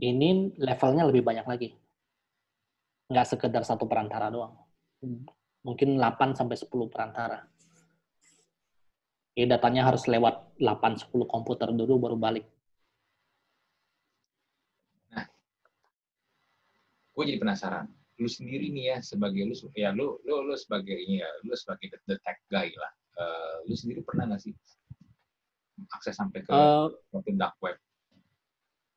[0.00, 1.68] ini levelnya lebih banyak lagi.
[3.08, 4.56] Nggak sekedar satu perantara doang.
[5.64, 7.44] Mungkin 8 sampai 10 perantara.
[9.38, 12.42] Jadi datanya harus lewat 8-10 komputer dulu baru balik.
[15.14, 15.30] Nah,
[17.14, 17.86] gue jadi penasaran.
[18.18, 21.86] lu sendiri nih ya sebagai lu ya lu lu lu sebagai ini ya lu sebagai
[21.86, 24.50] the, the tech guy lah uh, lu sendiri pernah nggak sih
[25.94, 26.90] akses sampai ke uh,
[27.38, 27.78] dark web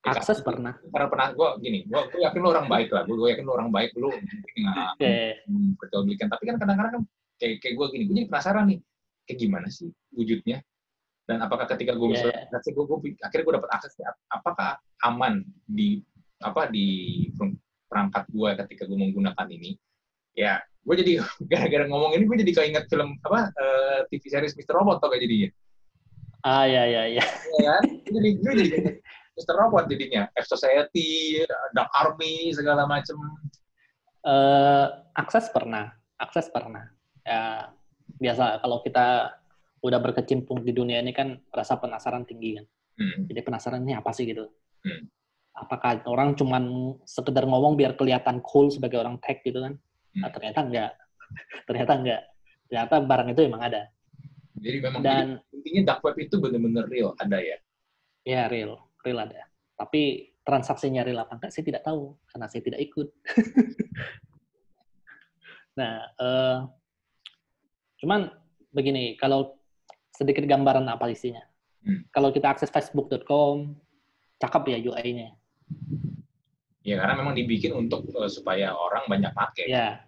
[0.01, 0.45] ya, akses kan?
[0.49, 3.53] pernah karena pernah gue gini gue gue yakin lu orang baik lah gue yakin lu
[3.53, 5.37] orang baik lu nggak okay.
[6.25, 7.03] tapi kan kadang-kadang kan
[7.37, 8.81] kayak kayak gue gini gue jadi penasaran nih
[9.27, 10.61] kayak gimana sih wujudnya
[11.29, 12.43] dan apakah ketika gue yeah.
[12.49, 13.95] gue, gue akhirnya gue dapat akses
[14.33, 16.01] apakah aman di
[16.41, 17.29] apa di
[17.87, 19.77] perangkat gue ketika gue menggunakan ini
[20.33, 24.57] ya gue jadi gara-gara ngomong ini gue jadi keinget film apa uh, eh, TV series
[24.57, 24.75] Mr.
[24.75, 25.49] Robot tau gak jadinya
[26.41, 27.25] ah ya ya ya
[27.61, 28.69] ya kan jadi gue jadi
[29.37, 29.55] Mr.
[29.55, 31.39] Robot jadinya F Society
[31.77, 33.15] Dark Army segala macem
[34.25, 36.89] uh, akses pernah akses pernah
[37.21, 37.69] ya
[38.21, 39.33] biasa kalau kita
[39.81, 42.65] udah berkecimpung di dunia ini kan rasa penasaran tinggi kan
[43.01, 43.25] hmm.
[43.25, 44.45] jadi penasaran ini apa sih gitu
[44.85, 45.21] hmm
[45.61, 49.75] apakah orang cuman sekedar ngomong biar kelihatan cool sebagai orang tech gitu kan?
[50.15, 50.21] Hmm.
[50.25, 50.91] Nah, ternyata enggak.
[51.67, 52.21] ternyata enggak.
[52.67, 53.81] Ternyata barang itu emang ada.
[54.61, 57.57] Jadi memang Dan, intinya dark web itu benar-benar real, ada ya?
[58.23, 58.77] Ya, real.
[59.01, 59.49] Real ada.
[59.75, 62.15] Tapi transaksinya real apa enggak, saya tidak tahu.
[62.29, 63.07] Karena saya tidak ikut.
[65.79, 66.57] nah, uh,
[68.01, 68.33] cuman
[68.73, 69.55] begini, kalau
[70.11, 71.41] sedikit gambaran apa isinya.
[71.81, 72.05] Hmm.
[72.13, 73.73] Kalau kita akses facebook.com,
[74.37, 75.29] cakep ya UI-nya.
[76.81, 79.65] Ya karena memang dibikin untuk uh, supaya orang banyak pakai.
[79.69, 80.05] Ya.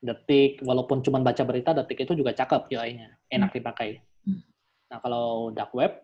[0.00, 3.58] Detik walaupun cuma baca berita detik itu juga cakep UI-nya, enak hmm.
[3.60, 3.90] dipakai.
[4.24, 4.42] Hmm.
[4.90, 6.02] Nah, kalau dark web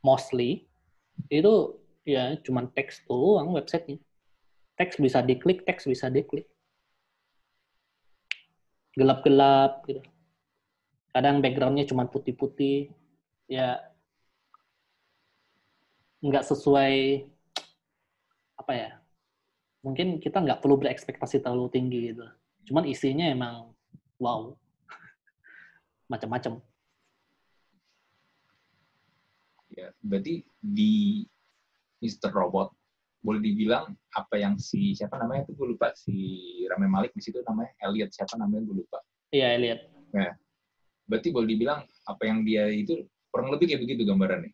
[0.00, 0.66] mostly
[1.28, 4.00] itu ya cuma teks doang websitenya.
[4.74, 6.50] Teks bisa diklik, teks bisa diklik.
[8.98, 10.02] Gelap-gelap gitu.
[11.14, 12.90] Kadang backgroundnya cuma putih-putih.
[13.46, 13.78] Ya
[16.24, 17.20] nggak sesuai
[18.56, 18.90] apa ya
[19.84, 22.24] mungkin kita nggak perlu berekspektasi terlalu tinggi gitu.
[22.72, 23.76] Cuman isinya emang
[24.16, 24.56] wow
[26.12, 26.64] macam-macam.
[29.76, 31.22] Ya berarti di
[32.00, 32.32] Mr.
[32.32, 32.72] Robot
[33.20, 35.52] boleh dibilang apa yang si siapa namanya itu?
[35.54, 36.16] Gue lupa si
[36.72, 38.64] Rame Malik di situ namanya Elliot siapa namanya?
[38.64, 38.98] Gue lupa.
[39.28, 39.80] Iya Elliot.
[40.16, 40.32] Ya
[41.04, 44.52] berarti boleh dibilang apa yang dia itu kurang lebih kayak begitu gambarannya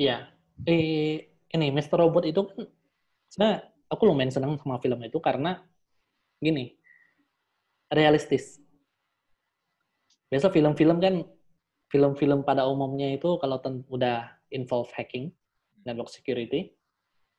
[0.00, 0.32] iya
[0.64, 1.98] eh ini Mr.
[1.98, 2.62] Robot itu kan
[3.26, 3.58] sebenarnya
[3.90, 5.66] aku lumayan senang sama film itu karena
[6.38, 6.78] gini
[7.90, 8.62] realistis.
[10.30, 11.26] Biasa film-film kan
[11.90, 13.58] film-film pada umumnya itu kalau
[13.90, 15.34] udah involve hacking,
[15.82, 16.70] network security,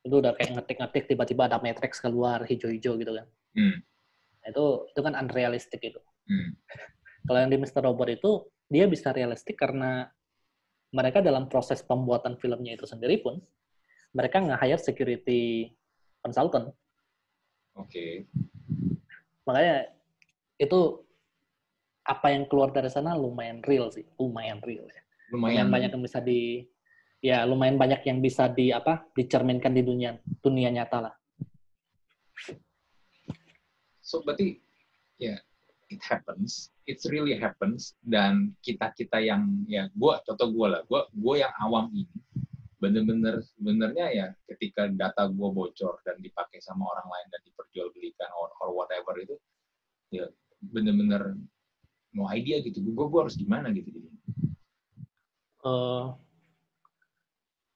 [0.04, 3.26] itu udah kayak ngetik-ngetik tiba-tiba ada matrix keluar hijau-hijau gitu kan.
[3.56, 3.80] Hmm.
[4.44, 6.00] Nah, itu itu kan unrealistic itu.
[6.28, 6.52] Hmm.
[7.26, 7.82] Kalau yang di Mr.
[7.86, 8.30] Robot itu
[8.66, 10.10] dia bisa realistik karena
[10.92, 13.40] mereka dalam proses pembuatan filmnya itu sendiri pun
[14.12, 15.72] mereka nge-hire security
[16.20, 16.68] consultant.
[17.76, 17.88] Oke.
[17.88, 18.12] Okay.
[19.48, 19.88] Makanya
[20.60, 21.00] itu
[22.04, 25.02] apa yang keluar dari sana lumayan real sih, lumayan real ya.
[25.32, 26.40] Lumayan, lumayan banyak yang bisa di
[27.22, 31.14] ya lumayan banyak yang bisa di apa dicerminkan di dunia dunia nyata lah.
[34.02, 34.60] So berarti
[35.16, 35.38] ya yeah,
[35.92, 41.00] it happens, it really happens dan kita kita yang ya gue contoh gue lah, gue
[41.12, 42.08] gue yang awam ini
[42.82, 48.50] bener-bener sebenarnya ya ketika data gue bocor dan dipakai sama orang lain dan diperjualbelikan or,
[48.58, 49.38] or whatever itu
[50.10, 50.26] ya
[50.58, 51.38] bener-bener
[52.10, 54.10] mau idea gitu gue gue harus gimana gitu jadi
[55.62, 56.18] uh,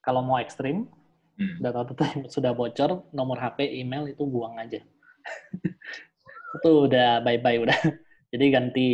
[0.03, 0.91] kalau mau ekstrim
[1.39, 1.59] hmm.
[1.63, 4.79] data-data yang sudah bocor nomor HP email itu buang aja.
[6.57, 7.75] Itu udah bye bye udah
[8.27, 8.89] jadi ganti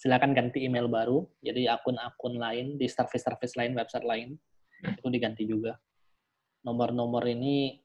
[0.00, 1.28] silakan ganti email baru.
[1.44, 4.38] Jadi akun-akun lain di service-service lain website lain
[4.80, 5.76] itu diganti juga.
[6.64, 7.76] Nomor-nomor ini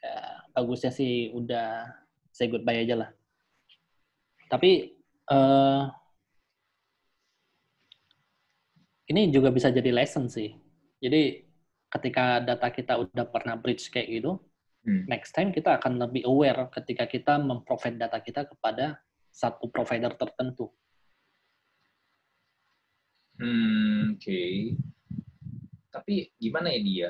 [0.00, 1.84] ya, bagusnya sih udah
[2.32, 3.10] say goodbye aja lah.
[4.48, 4.96] Tapi
[5.28, 5.84] uh,
[9.12, 10.56] ini juga bisa jadi lesson sih.
[11.02, 11.44] Jadi
[11.90, 14.38] ketika data kita udah pernah breach kayak gitu
[14.86, 15.10] hmm.
[15.10, 20.68] next time kita akan lebih aware ketika kita memprovide data kita kepada satu provider tertentu.
[23.40, 24.20] Hmm, oke.
[24.20, 24.76] Okay
[25.90, 27.08] tapi gimana ya dia?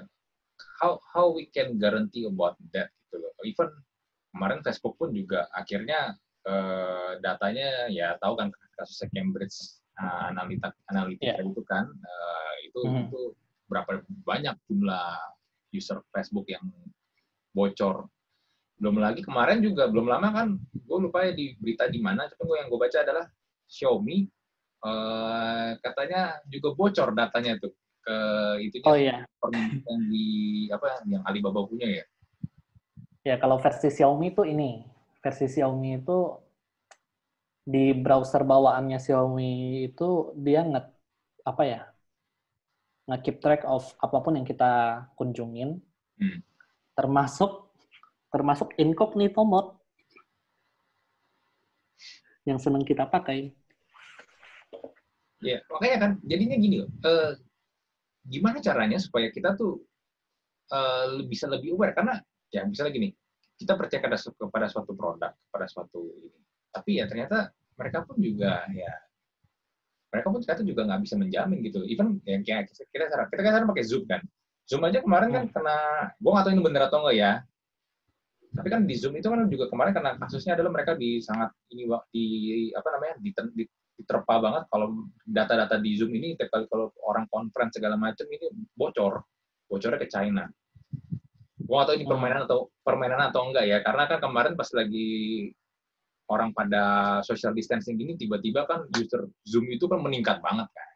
[0.80, 3.32] How how we can guarantee about that gitu loh.
[3.44, 3.68] Even
[4.32, 6.16] kemarin Facebook pun juga akhirnya
[6.48, 9.56] uh, datanya ya tahu kan kasusnya Cambridge
[10.00, 11.44] uh, Analytica Analytica yeah.
[11.44, 11.86] itu kan.
[11.88, 13.04] Uh, itu mm -hmm.
[13.08, 13.22] itu
[13.68, 15.16] berapa banyak jumlah
[15.70, 16.64] user Facebook yang
[17.54, 18.08] bocor
[18.80, 22.42] belum lagi kemarin juga belum lama kan gue lupa ya di berita di mana tapi
[22.48, 23.26] gue yang gue baca adalah
[23.68, 24.26] Xiaomi
[24.82, 28.16] uh, katanya juga bocor datanya tuh ke
[28.64, 29.28] itu oh, iya.
[29.84, 30.28] yang di
[30.72, 32.04] apa yang Alibaba punya ya?
[33.20, 34.88] Ya kalau versi Xiaomi itu ini
[35.20, 36.18] versi Xiaomi itu
[37.60, 40.80] di browser bawaannya Xiaomi itu dia nge
[41.44, 41.80] apa ya
[43.10, 45.78] nge-keep track of apa pun yang kita kunjungin
[46.16, 46.40] hmm.
[46.96, 47.69] termasuk
[48.30, 49.76] termasuk incognito mode
[52.48, 53.52] yang senang kita pakai.
[55.40, 56.90] Ya, makanya kan jadinya gini loh.
[57.04, 57.32] Uh,
[58.28, 59.80] gimana caranya supaya kita tuh
[60.72, 62.20] uh, bisa lebih aware karena
[62.52, 63.08] ya misalnya gini,
[63.56, 66.40] kita percaya pada, kepada suatu produk, pada suatu ini.
[66.70, 68.92] Tapi ya ternyata mereka pun juga ya
[70.10, 71.80] mereka pun ternyata juga nggak bisa menjamin gitu.
[71.86, 74.20] Even yang kayak kita kita sekarang kita kan sekarang pakai Zoom kan.
[74.66, 75.54] Zoom aja kemarin kan hmm.
[75.54, 75.78] kena,
[76.18, 77.32] gue nggak tahu ini bener atau enggak ya.
[78.50, 81.86] Tapi kan di Zoom itu kan juga kemarin karena kasusnya adalah mereka di sangat ini
[82.10, 82.24] di
[82.74, 83.64] apa namanya di, di
[84.00, 89.20] diterpa banget kalau data-data di Zoom ini kalau orang conference segala macam ini bocor,
[89.68, 90.48] bocornya ke China.
[91.60, 95.52] Gua atau ini permainan atau permainan atau enggak ya, karena kan kemarin pas lagi
[96.32, 96.82] orang pada
[97.22, 100.89] social distancing gini, tiba-tiba kan user Zoom itu kan meningkat banget kan.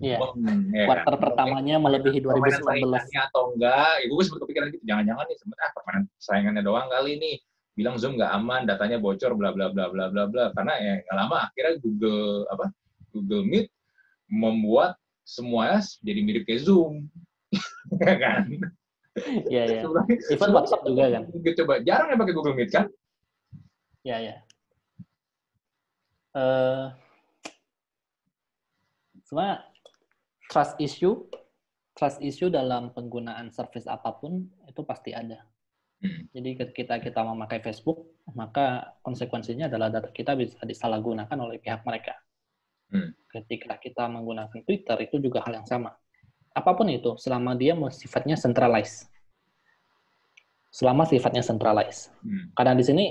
[0.00, 0.16] Iya.
[0.16, 1.22] Hmm, ya Kuartal kan?
[1.28, 3.04] pertamanya melebihi 2019.
[3.28, 7.12] atau enggak, ya gue sempat kepikiran gitu, jangan-jangan nih sempat ah permainan saingannya doang kali
[7.20, 7.36] nih
[7.76, 10.44] bilang Zoom nggak aman, datanya bocor, bla bla bla bla bla bla.
[10.56, 12.66] Karena ya nggak lama akhirnya Google apa
[13.12, 13.68] Google Meet
[14.32, 14.96] membuat
[15.28, 17.12] semuanya jadi mirip kayak Zoom,
[18.04, 18.48] ya kan?
[19.52, 19.80] Iya, iya.
[20.32, 21.22] Even WhatsApp juga kan.
[21.28, 22.86] Coba, jarang ya pakai Google Meet kan?
[24.00, 24.36] Iya, iya.
[26.30, 26.94] Uh,
[29.26, 29.69] cuma
[30.50, 31.30] trust issue,
[31.94, 35.46] trust issue dalam penggunaan service apa pun itu pasti ada.
[36.02, 36.26] Hmm.
[36.34, 42.18] Jadi ketika kita memakai Facebook, maka konsekuensinya adalah data kita bisa disalahgunakan oleh pihak mereka.
[42.90, 43.14] Hmm.
[43.30, 45.94] Ketika kita menggunakan Twitter, itu juga hal yang sama
[46.50, 49.06] apa pun itu selama dia sifatnya centralized
[50.70, 52.54] selama sifatnya centralized hmm.
[52.58, 53.04] karena di sini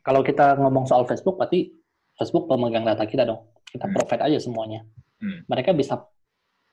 [0.00, 1.72] kalau kita ngomong soal Facebook berarti
[2.16, 3.94] Facebook pemegang data kita dong kita hmm.
[3.96, 4.80] provide aja semuanya
[5.22, 5.48] hmm.
[5.50, 6.06] mereka bisa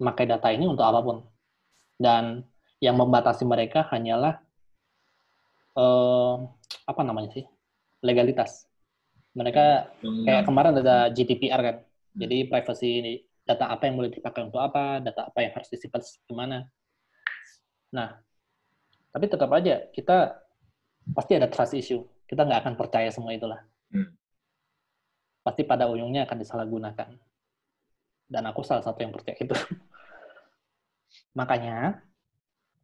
[0.02, 1.18] memakai data ini untuk apa pun
[1.96, 2.44] dan
[2.84, 4.44] yang membatasi mereka hanyalah
[5.80, 6.44] uh,
[6.86, 7.46] apa namanya sih
[8.04, 8.68] legalitas
[9.36, 10.24] mereka hmm.
[10.28, 12.20] kayak kemarin ada GDPR kan hmm.
[12.20, 12.92] jadi privacy
[13.46, 16.58] data apa yang boleh dipakai untuk apa, data apa yang harus disimpan gimana.
[17.94, 18.18] Nah,
[19.14, 20.42] tapi tetap aja kita
[21.14, 22.02] pasti ada trust issue.
[22.26, 23.62] Kita nggak akan percaya semua itulah.
[23.94, 24.18] Hmm.
[25.46, 27.10] Pasti pada ujungnya akan disalahgunakan.
[28.26, 29.54] Dan aku salah satu yang percaya itu.
[31.40, 32.02] Makanya,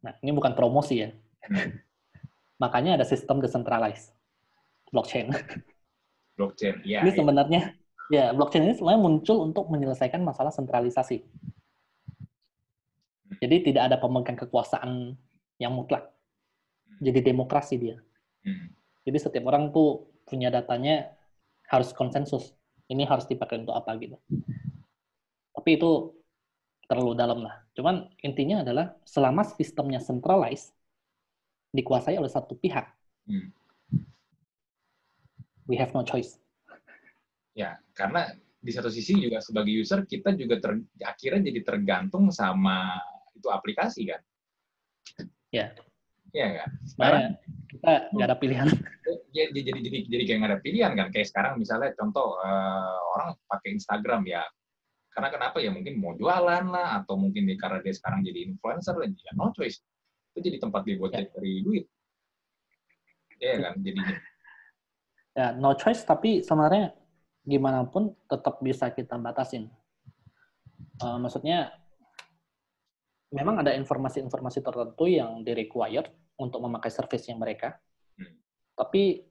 [0.00, 1.10] nah ini bukan promosi ya.
[1.48, 1.78] Hmm.
[2.62, 4.14] Makanya ada sistem decentralized
[4.92, 5.32] blockchain.
[6.32, 7.04] Blockchain, ya.
[7.04, 7.16] Ini ya.
[7.20, 7.60] sebenarnya
[8.12, 11.24] Ya, blockchain ini sebenarnya muncul untuk menyelesaikan masalah sentralisasi.
[13.40, 15.16] Jadi tidak ada pemegang kekuasaan
[15.56, 16.12] yang mutlak.
[17.00, 17.96] Jadi demokrasi dia.
[18.44, 18.68] Hmm.
[19.08, 21.16] Jadi setiap orang tuh punya datanya
[21.72, 22.52] harus konsensus.
[22.92, 24.20] Ini harus dipakai untuk apa gitu.
[25.62, 26.10] Tapi itu
[26.90, 27.62] terlalu dalam lah.
[27.78, 30.74] Cuman intinya adalah selama sistemnya centralized,
[31.70, 32.90] dikuasai oleh satu pihak,
[33.30, 33.54] hmm.
[35.70, 36.42] we have no choice.
[37.54, 42.98] Ya, karena di satu sisi juga sebagai user kita juga ter, akhirnya jadi tergantung sama
[43.38, 44.20] itu aplikasi kan.
[45.54, 45.70] Ya.
[46.34, 46.68] Iya kan?
[46.82, 47.22] Sekarang
[47.70, 48.68] kita nggak ada pilihan.
[49.32, 51.08] Ya, jadi jadi jadi jadi kayak nggak ada pilihan kan.
[51.08, 54.44] Kayak sekarang misalnya contoh uh, orang pakai Instagram ya.
[55.12, 58.96] Karena kenapa ya mungkin mau jualan lah atau mungkin dia, karena dia sekarang jadi influencer
[58.96, 59.84] lah ya no choice.
[60.32, 61.84] Itu jadi tempat dia buat cari duit.
[63.36, 63.74] Iya kan?
[63.84, 64.00] Jadi
[65.38, 66.96] ya no choice tapi sebenarnya
[67.44, 69.68] gimana pun tetap bisa kita batasin.
[71.02, 71.76] Uh, maksudnya
[73.34, 76.08] memang ada informasi-informasi tertentu yang di required
[76.40, 77.74] untuk memakai service yang mereka,
[78.16, 78.34] hmm.
[78.76, 79.24] tapi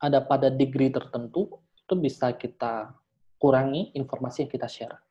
[0.00, 2.92] ada pada degree tertentu itu bisa kita
[3.40, 5.05] kurangi informasi yang kita share.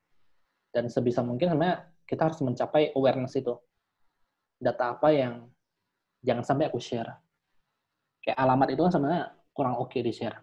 [0.76, 3.56] Dan sebisa mungkin sebenarnya kita harus mencapai awareness itu.
[4.60, 5.48] Data apa yang
[6.20, 7.16] jangan sampai aku share.
[8.20, 10.36] Kayak alamat itu kan sebenarnya kurang oke okay di share.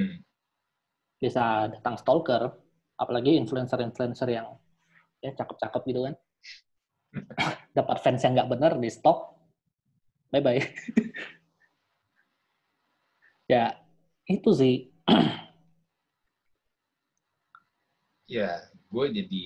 [0.00, 0.24] Hmm
[1.18, 2.46] bisa datang stalker,
[2.94, 4.54] apalagi influencer-influencer yang
[5.18, 6.14] ya cakep-cakep gitu kan.
[7.76, 9.34] Dapat fans yang nggak bener di stok,
[10.30, 10.62] bye-bye.
[13.52, 13.74] ya,
[14.30, 14.94] itu sih.
[18.30, 19.44] ya, gue jadi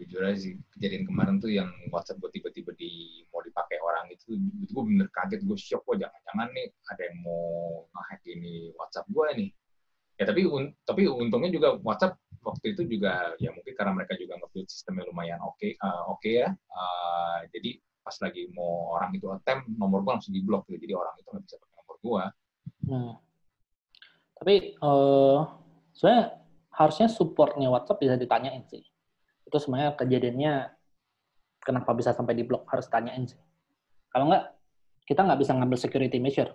[0.00, 4.36] jujur aja sih kejadian kemarin tuh yang WhatsApp gue tiba-tiba di mau dipakai orang itu,
[4.64, 7.44] itu gue bener kaget gue shock gue jangan-jangan nih ada yang mau
[7.92, 9.50] ngehack ini WhatsApp gue nih
[10.20, 14.40] ya tapi un, tapi untungnya juga WhatsApp waktu itu juga ya mungkin karena mereka juga
[14.40, 19.14] nge-build sistemnya lumayan oke okay, uh, oke okay ya uh, jadi pas lagi mau orang
[19.14, 22.24] itu attempt nomor gua langsung diblok gitu jadi orang itu nggak bisa pakai nomor gua
[22.82, 23.14] Hmm.
[24.42, 25.46] Tapi uh,
[25.94, 26.41] sebenarnya
[26.72, 28.80] harusnya supportnya WhatsApp bisa ditanyain sih.
[29.44, 30.52] Itu sebenarnya kejadiannya
[31.60, 33.38] kenapa bisa sampai di blok harus tanyain sih.
[34.12, 34.56] Kalau enggak,
[35.04, 36.52] kita nggak bisa ngambil security measure.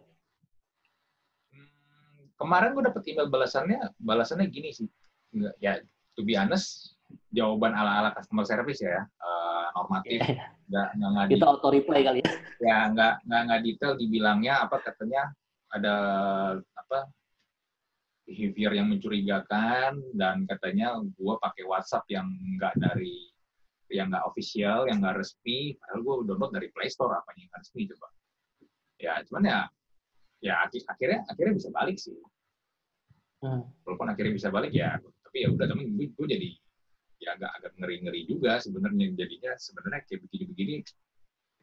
[1.53, 4.89] Hmm, kemarin gue dapet email balasannya, balasannya gini sih.
[5.33, 5.77] Enggak, ya,
[6.17, 6.97] to be honest,
[7.33, 10.21] jawaban ala-ala customer service ya, uh, normatif.
[10.21, 10.49] Yeah, yeah.
[10.67, 12.31] Nggak, nggak, Kita di, auto reply kali ya.
[12.59, 15.31] Ya, nggak, nggak, nggak detail dibilangnya apa katanya
[15.71, 15.95] ada
[16.73, 16.97] apa
[18.27, 22.27] behavior yang mencurigakan dan katanya gue pakai WhatsApp yang
[22.59, 23.31] nggak dari
[23.87, 27.61] yang nggak official, yang nggak resmi, padahal gue download dari Play Store apa yang nggak
[27.63, 28.07] resmi coba.
[28.99, 29.59] Ya cuman ya
[30.43, 32.19] ya akhirnya akhirnya bisa balik sih.
[33.39, 33.63] Hmm.
[33.87, 36.49] Walaupun akhirnya bisa balik ya, tapi ya udah temen gue, gue jadi
[37.17, 40.73] ya agak agak ngeri ngeri juga sebenarnya jadinya sebenarnya kayak begini begini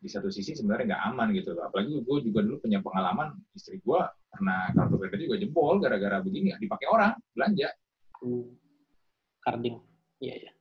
[0.04, 1.72] di satu sisi sebenarnya nggak aman gitu loh.
[1.72, 4.00] Apalagi gue juga dulu punya pengalaman istri gue
[4.36, 7.72] karena kartu kredit juga jebol gara-gara begini dipakai orang belanja.
[8.20, 8.52] Hmm.
[9.40, 9.80] Karding,
[10.20, 10.52] iya ya.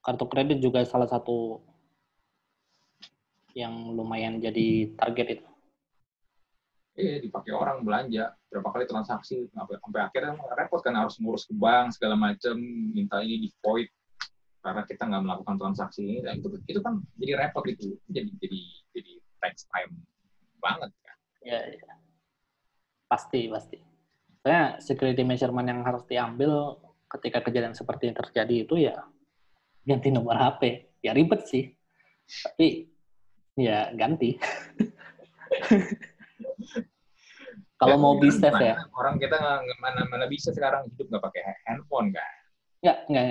[0.00, 1.60] Kartu kredit juga salah satu
[3.52, 5.46] yang lumayan jadi target itu.
[6.98, 11.54] Iya, dipakai orang belanja berapa kali transaksi sampai, sampai akhirnya repot kan harus ngurus ke
[11.54, 12.58] bank segala macam,
[12.90, 13.86] minta ini di void
[14.58, 18.58] karena kita nggak melakukan transaksi dan itu itu kan jadi repot itu jadi jadi
[18.94, 20.02] jadi takes time
[20.58, 21.16] banget kan.
[21.46, 21.94] Ya, ya.
[23.06, 23.78] pasti pasti.
[24.42, 26.78] Saya security measurement yang harus diambil
[27.08, 28.96] ketika kejadian seperti yang terjadi itu ya
[29.86, 31.70] ganti nomor HP ya ribet sih.
[32.26, 32.90] Tapi
[33.56, 34.36] ya ganti.
[37.78, 38.74] Kalau ya, mau bisnis ya.
[38.90, 42.32] Orang kita nggak mana mana bisa sekarang hidup nggak pakai handphone kan?
[42.82, 43.26] Nggak, nggak,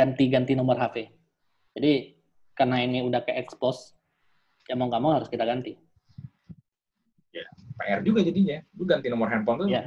[0.00, 1.12] ganti-ganti nomor HP.
[1.76, 2.16] Jadi
[2.56, 3.92] karena ini udah ke expose,
[4.64, 5.76] ya mau nggak mau harus kita ganti.
[7.36, 7.44] Ya,
[7.76, 8.64] PR juga jadinya.
[8.80, 9.68] Lu ganti nomor handphone tuh.
[9.68, 9.84] Ya.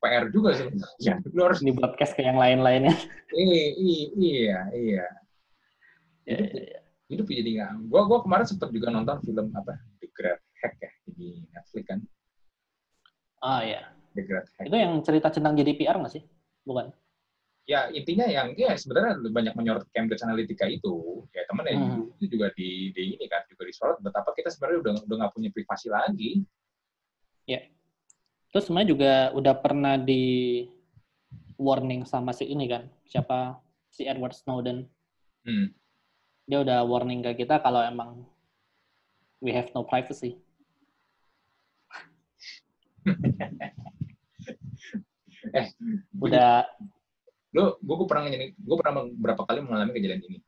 [0.00, 0.70] PR juga sih.
[1.02, 2.94] Ya, lu harus di broadcast ke yang lain-lainnya.
[3.34, 5.06] Iya, iya, iya.
[6.24, 6.80] Ya, hidup, ya, ya.
[7.10, 7.70] hidup jadi nggak.
[7.90, 12.00] Gua, gua kemarin sempet juga nonton film apa The Great Hack ya di Netflix kan.
[13.42, 13.82] Ah ya.
[14.14, 14.64] The Great Hack.
[14.70, 16.22] Itu yang cerita tentang GDPR nggak sih?
[16.64, 16.94] Bukan?
[17.68, 21.24] Ya intinya yang ya sebenarnya banyak menyorot Cambridge Analytica itu.
[21.36, 22.16] Ya teman ya hmm.
[22.18, 25.50] itu juga di, di ini kan juga disorot betapa kita sebenarnya udah udah nggak punya
[25.52, 26.30] privasi lagi.
[27.46, 27.66] Ya.
[28.50, 30.66] Terus sebenarnya juga udah pernah di
[31.60, 33.60] warning sama si ini kan siapa?
[33.90, 34.86] Si Edward Snowden.
[35.40, 35.72] Hmm.
[36.44, 38.26] dia udah warning ke kita kalau emang
[39.40, 40.36] we have no privacy.
[45.50, 45.66] Eh
[46.20, 46.68] udah
[47.50, 50.38] lo gue pernah ini gue pernah beberapa kali mengalami kejadian ini.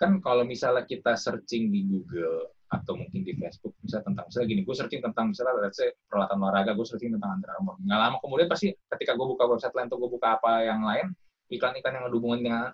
[0.00, 4.62] Kan kalau misalnya kita searching di Google atau mungkin di Facebook misalnya tentang misalnya gini
[4.64, 7.76] gue searching tentang misalnya let's say peralatan olahraga gue searching tentang Under Armour.
[7.84, 11.06] Nggak lama kemudian pasti ketika gue buka website lain atau gue buka apa yang lain
[11.52, 12.66] iklan-iklan yang ada hubungan dengan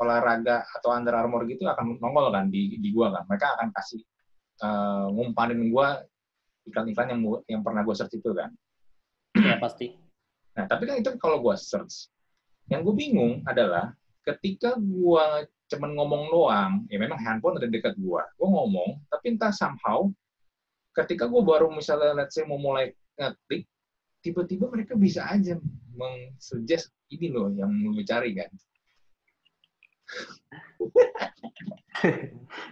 [0.00, 3.28] olahraga atau Under Armour gitu akan nongol kan di di gue kan.
[3.28, 4.00] Mereka akan kasih
[4.64, 5.88] uh, ngumpanin gue
[6.72, 7.20] iklan-iklan yang
[7.52, 8.48] yang pernah gue search itu kan.
[9.36, 10.07] Ya pasti
[10.58, 12.10] Nah, tapi kan itu kalau gue search.
[12.66, 13.94] Yang gue bingung adalah
[14.26, 18.22] ketika gue cuman ngomong doang, ya memang handphone ada dekat gue.
[18.34, 20.10] Gue ngomong, tapi entah somehow,
[20.98, 23.70] ketika gue baru misalnya, let's say, mau mulai ngetik,
[24.18, 25.54] tiba-tiba mereka bisa aja
[25.94, 28.50] mengsuggest ini loh yang mau cari kan.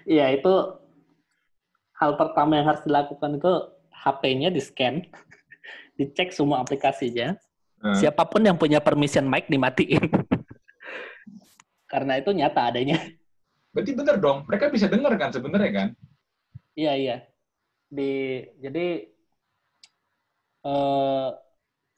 [0.07, 0.55] Iya, itu
[1.99, 3.53] hal pertama yang harus dilakukan itu
[3.91, 5.03] HP-nya di-scan,
[5.99, 7.35] dicek semua aplikasinya,
[7.81, 7.97] Hmm.
[7.97, 10.09] Siapa pun yang punya permission mic dimatiin.
[11.93, 12.99] Karena itu nyata adanya.
[13.71, 15.89] Berarti bener dong, mereka bisa dengar kan sebenarnya kan?
[16.73, 17.17] Iya iya.
[17.87, 19.07] Di jadi
[20.65, 21.31] uh,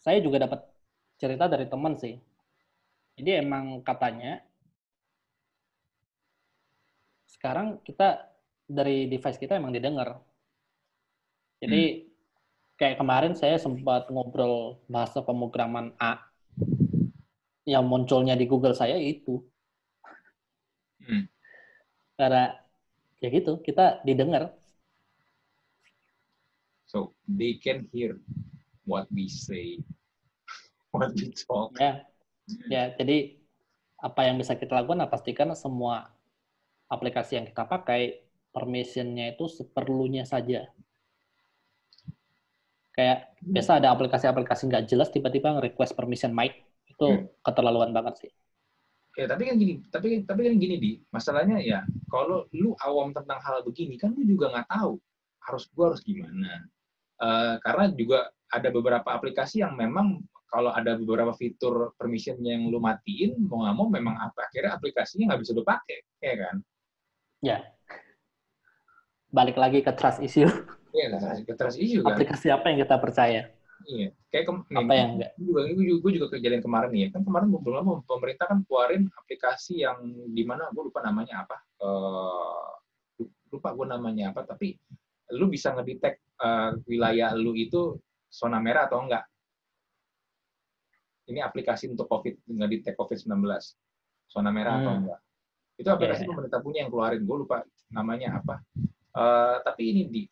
[0.03, 0.61] saya juga dapat
[1.17, 2.19] cerita dari teman sih.
[3.19, 4.43] Jadi emang katanya
[7.27, 8.27] sekarang kita
[8.67, 10.19] dari device kita emang didengar.
[11.63, 12.08] Jadi hmm
[12.79, 16.23] kayak kemarin saya sempat ngobrol bahasa pemrograman A
[17.67, 19.43] yang munculnya di Google saya itu.
[21.03, 21.27] Hmm.
[22.15, 22.55] Karena
[23.19, 24.55] ya gitu, kita didengar.
[26.89, 28.17] So they can hear
[28.89, 29.83] what we say,
[30.95, 31.77] what we talk.
[31.77, 32.07] Ya,
[32.71, 33.37] ya jadi
[33.99, 36.15] apa yang bisa kita lakukan, nah pastikan semua
[36.87, 38.23] aplikasi yang kita pakai
[38.55, 40.71] permissionnya itu seperlunya saja
[42.99, 43.55] kayak hmm.
[43.55, 47.31] biasa ada aplikasi-aplikasi nggak jelas tiba-tiba nge-request permission mic itu hmm.
[47.47, 48.31] keterlaluan banget sih.
[49.15, 53.39] Ya, tapi kan gini, tapi tapi kan gini di masalahnya ya kalau lu awam tentang
[53.43, 54.99] hal begini kan lu juga nggak tahu
[55.47, 56.67] harus gua harus gimana.
[57.19, 62.79] Uh, karena juga ada beberapa aplikasi yang memang kalau ada beberapa fitur permission yang lu
[62.79, 66.57] matiin, mau nggak mau memang apa akhirnya aplikasinya nggak bisa lu pakai, ya kan?
[67.43, 67.59] Ya.
[69.29, 70.49] Balik lagi ke trust issue.
[70.99, 72.19] Iya, trust issue kan.
[72.19, 73.43] Aplikasi apa yang kita percaya?
[73.87, 75.31] Iya, kayak ke, apa yang enggak?
[75.39, 75.61] Juga,
[76.03, 77.09] gue juga kejadian kemarin nih, ya.
[77.15, 80.03] kan kemarin belum lama pemerintah kan keluarin aplikasi yang
[80.35, 82.75] di mana gue lupa namanya apa, uh,
[83.55, 84.75] lupa gue namanya apa, tapi
[85.39, 87.97] lu bisa ngedetek uh, wilayah lu itu
[88.29, 89.25] zona merah atau enggak.
[91.29, 93.47] Ini aplikasi untuk COVID, ngedetek COVID-19,
[94.27, 94.83] zona merah hmm.
[94.83, 95.21] atau enggak.
[95.79, 96.31] Itu aplikasi yeah, yeah.
[96.35, 97.63] pemerintah punya yang keluarin, gue lupa
[97.95, 98.59] namanya apa.
[99.15, 100.23] Uh, tapi ini di,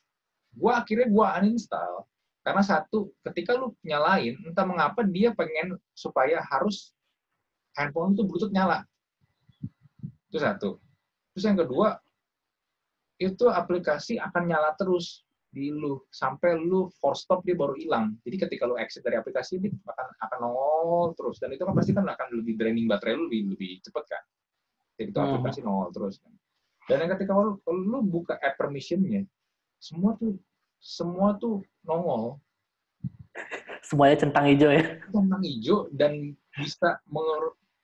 [0.57, 2.09] gue akhirnya gue uninstall
[2.47, 6.95] karena satu, ketika lu nyalain, entah mengapa dia pengen supaya harus
[7.75, 8.87] handphone itu bluetooth nyala.
[10.31, 10.79] Itu satu.
[11.35, 11.99] Terus yang kedua,
[13.19, 18.15] itu aplikasi akan nyala terus di lu sampai lu force stop dia baru hilang.
[18.23, 21.97] Jadi ketika lu exit dari aplikasi ini akan akan nol terus dan itu kan pasti
[21.97, 24.23] kan akan lebih draining baterai lu lebih lebih cepet kan.
[25.01, 25.29] Jadi itu hmm.
[25.35, 26.31] aplikasi nol terus kan.
[26.87, 29.27] Dan yang ketika lu, lu buka app permissionnya,
[29.87, 30.35] semua tuh
[30.83, 32.43] semua tuh nongol.
[33.87, 34.99] Semuanya centang hijau ya?
[35.15, 36.99] Centang hijau dan bisa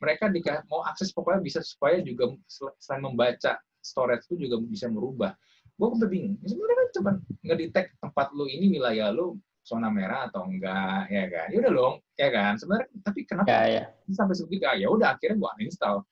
[0.02, 5.30] mereka dikasih mau akses pokoknya bisa supaya juga selain membaca storage itu juga bisa merubah.
[5.78, 6.38] Gue udah bingung.
[6.42, 7.10] Ya, sebenarnya kan cuma
[7.46, 11.94] ngedetect tempat lu ini wilayah lu zona merah atau enggak ya kan ya udah dong
[12.18, 13.84] ya kan sebenarnya tapi kenapa ya, ya.
[14.10, 16.02] sampai segitu ya udah akhirnya gua uninstall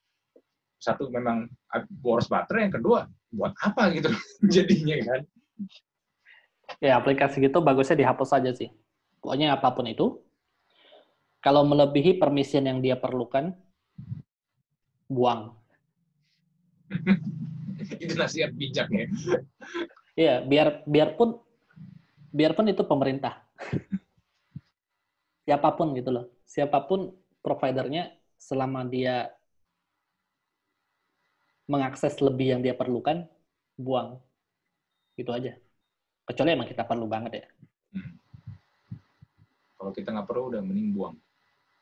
[0.78, 1.50] satu memang
[1.90, 4.06] boros baterai yang kedua buat apa gitu
[4.54, 5.20] jadinya kan
[6.78, 8.70] Ya, aplikasi gitu bagusnya dihapus saja sih.
[9.20, 10.22] Pokoknya apa pun itu,
[11.40, 13.52] kalau melebihi permission yang dia perlukan,
[15.10, 15.56] buang.
[18.02, 19.06] itu nasihat bijak ya.
[20.14, 21.40] Iya, biar biarpun
[22.30, 23.42] biarpun itu pemerintah.
[25.48, 26.30] Siapa pun gitu loh.
[26.46, 29.32] Siapa pun providernya selama dia
[31.70, 33.24] mengakses lebih yang dia perlukan,
[33.78, 34.18] buang.
[35.20, 35.52] Gitu aja.
[36.24, 37.46] Kecuali emang kita perlu banget ya.
[37.92, 38.16] Hmm.
[39.76, 41.20] Kalau kita nggak perlu udah mending buang.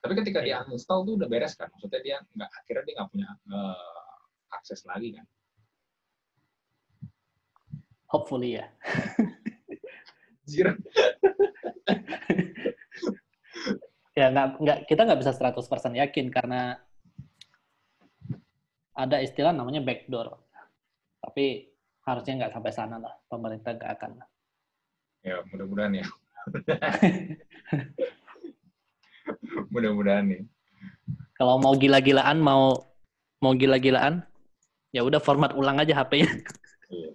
[0.03, 0.67] Tapi ketika dia iya.
[0.67, 1.71] uninstall tuh udah beres kan?
[1.71, 4.19] Maksudnya dia nggak akhirnya dia nggak punya uh,
[4.59, 5.27] akses lagi kan?
[8.11, 8.67] Hopefully ya.
[14.19, 16.81] ya nggak nggak kita nggak bisa 100% yakin karena
[18.99, 20.35] ada istilah namanya backdoor.
[21.23, 21.78] Tapi
[22.09, 23.13] harusnya nggak sampai sana lah.
[23.29, 24.11] Pemerintah nggak akan.
[25.21, 26.07] Ya, mudah-mudahan ya.
[29.73, 30.43] mudah-mudahan nih.
[31.37, 32.73] Kalau mau gila-gilaan, mau
[33.39, 34.25] mau gila-gilaan,
[34.91, 36.33] ya udah format ulang aja HP-nya.
[36.89, 37.11] Iya.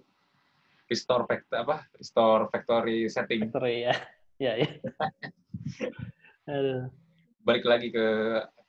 [0.88, 1.76] Restore factor apa?
[1.98, 3.50] Restore factory setting.
[3.50, 3.94] Factory ya.
[4.38, 4.68] Ya, ya.
[6.54, 6.92] Aduh.
[7.42, 8.06] Balik lagi ke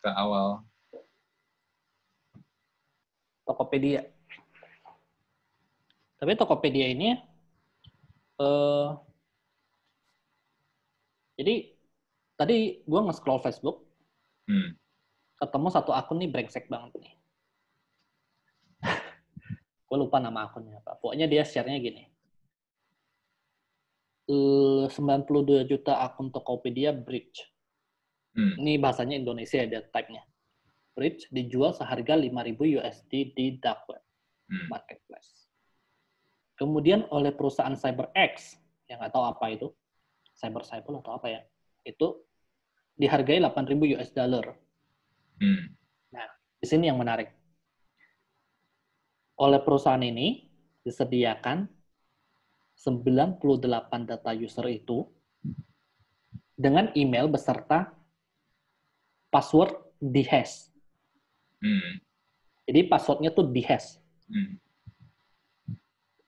[0.01, 0.65] ke awal.
[3.45, 4.14] Tokopedia.
[6.15, 7.15] Tapi Tokopedia ini
[8.39, 8.95] uh,
[11.35, 11.75] jadi
[12.39, 13.83] tadi gue nge-scroll Facebook,
[14.47, 14.79] hmm.
[15.43, 17.13] ketemu satu akun nih brengsek banget nih.
[19.87, 20.95] gue lupa nama akunnya apa.
[20.99, 22.03] Pokoknya dia share-nya gini.
[24.25, 27.45] 92 juta akun Tokopedia bridge.
[28.33, 28.57] Hmm.
[28.57, 30.25] Ini bahasanya Indonesia ada tag-nya.
[30.95, 34.01] Bridge dijual seharga 5.000 USD di dark web
[34.49, 34.67] hmm.
[34.71, 35.44] marketplace.
[36.55, 38.55] Kemudian oleh perusahaan CyberX,
[38.87, 39.67] yang nggak tahu apa itu,
[40.35, 41.41] cyber cyber atau apa ya
[41.87, 42.19] itu
[42.99, 44.55] dihargai 8.000 US dollar.
[45.39, 45.75] Hmm.
[46.11, 46.27] Nah,
[46.59, 47.31] di sini yang menarik.
[49.35, 50.47] Oleh perusahaan ini
[50.87, 51.67] disediakan
[52.79, 55.03] 98 data user itu
[56.55, 57.91] dengan email beserta
[59.27, 60.71] password dihash.
[61.59, 61.99] Hmm.
[62.63, 63.99] Jadi passwordnya tuh dihash.
[64.31, 64.55] Hmm.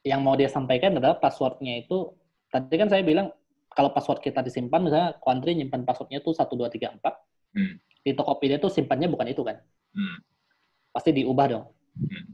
[0.08, 2.16] Yang mau dia sampaikan adalah passwordnya itu,
[2.48, 3.28] tadi kan saya bilang
[3.68, 7.04] kalau password kita disimpan, misalnya Quandri nyimpan passwordnya tuh 1234,
[7.54, 7.74] hmm.
[8.08, 9.60] di Tokopedia tuh simpannya bukan itu kan.
[9.92, 10.18] Hmm.
[10.96, 11.66] Pasti diubah dong.
[12.00, 12.26] Hmm.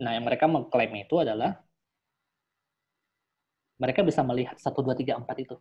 [0.00, 1.60] Nah, yang mereka mengklaim itu adalah
[3.78, 5.56] mereka bisa melihat 1234 itu.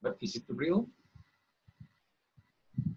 [0.00, 0.86] But is it real?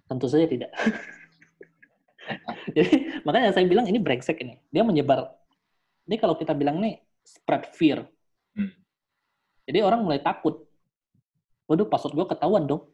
[0.07, 0.71] Tentu saja tidak.
[2.77, 4.55] Jadi makanya saya bilang ini brengsek ini.
[4.69, 5.40] Dia menyebar.
[6.09, 8.05] Ini kalau kita bilang nih spread fear.
[8.57, 8.73] Hmm.
[9.65, 10.65] Jadi orang mulai takut.
[11.69, 12.89] Waduh, password gue ketahuan dong.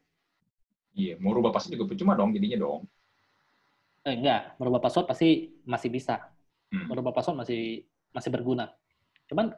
[0.97, 2.85] Iya, mau rubah password juga percuma dong jadinya dong.
[4.07, 6.31] Eh, enggak, merubah password pasti masih bisa.
[6.71, 6.87] Hmm.
[6.87, 7.83] Merubah password masih
[8.15, 8.71] masih berguna.
[9.27, 9.51] Cuman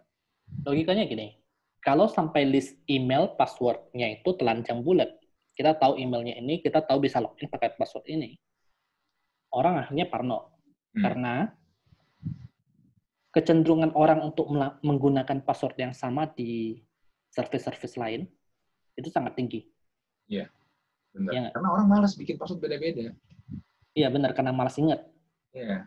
[0.65, 1.37] logikanya gini,
[1.85, 5.13] kalau sampai list email passwordnya itu telanjang bulat,
[5.53, 8.35] kita tahu emailnya ini, kita tahu bisa login pakai password ini,
[9.53, 10.49] orang akhirnya parno.
[10.97, 11.03] Hmm.
[11.05, 11.33] Karena
[13.30, 14.49] kecenderungan orang untuk
[14.82, 16.82] menggunakan password yang sama di
[17.30, 18.25] service-service lain
[18.97, 19.69] itu sangat tinggi.
[20.25, 20.49] Iya,
[21.13, 21.32] benar.
[21.32, 23.13] Ya, karena orang malas bikin password beda-beda.
[23.93, 25.05] Iya benar, karena malas ingat.
[25.53, 25.86] Iya.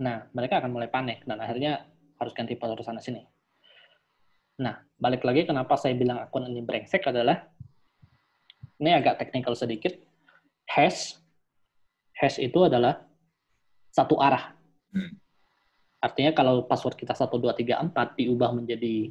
[0.00, 1.84] Nah, mereka akan mulai panik dan akhirnya
[2.16, 3.22] harus ganti password sana sini.
[4.60, 7.50] Nah, balik lagi kenapa saya bilang akun ini brengsek adalah
[8.78, 9.92] ini agak teknikal sedikit.
[10.64, 11.20] Hash
[12.16, 13.02] hash itu adalah
[13.90, 14.54] satu arah.
[14.94, 15.18] Hmm.
[16.04, 19.08] Artinya kalau password kita 1234 diubah menjadi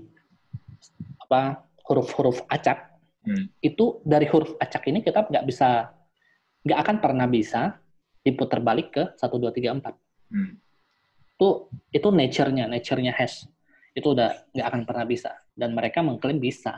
[1.26, 2.94] apa huruf-huruf acak,
[3.26, 3.50] hmm.
[3.66, 5.90] itu dari huruf acak ini kita nggak bisa,
[6.62, 7.82] nggak akan pernah bisa
[8.22, 9.90] diputar balik ke 1234.
[10.30, 10.62] Hmm.
[11.34, 13.50] Itu itu nature-nya, nature-nya hash.
[13.98, 15.34] Itu udah nggak akan pernah bisa.
[15.58, 16.78] Dan mereka mengklaim bisa.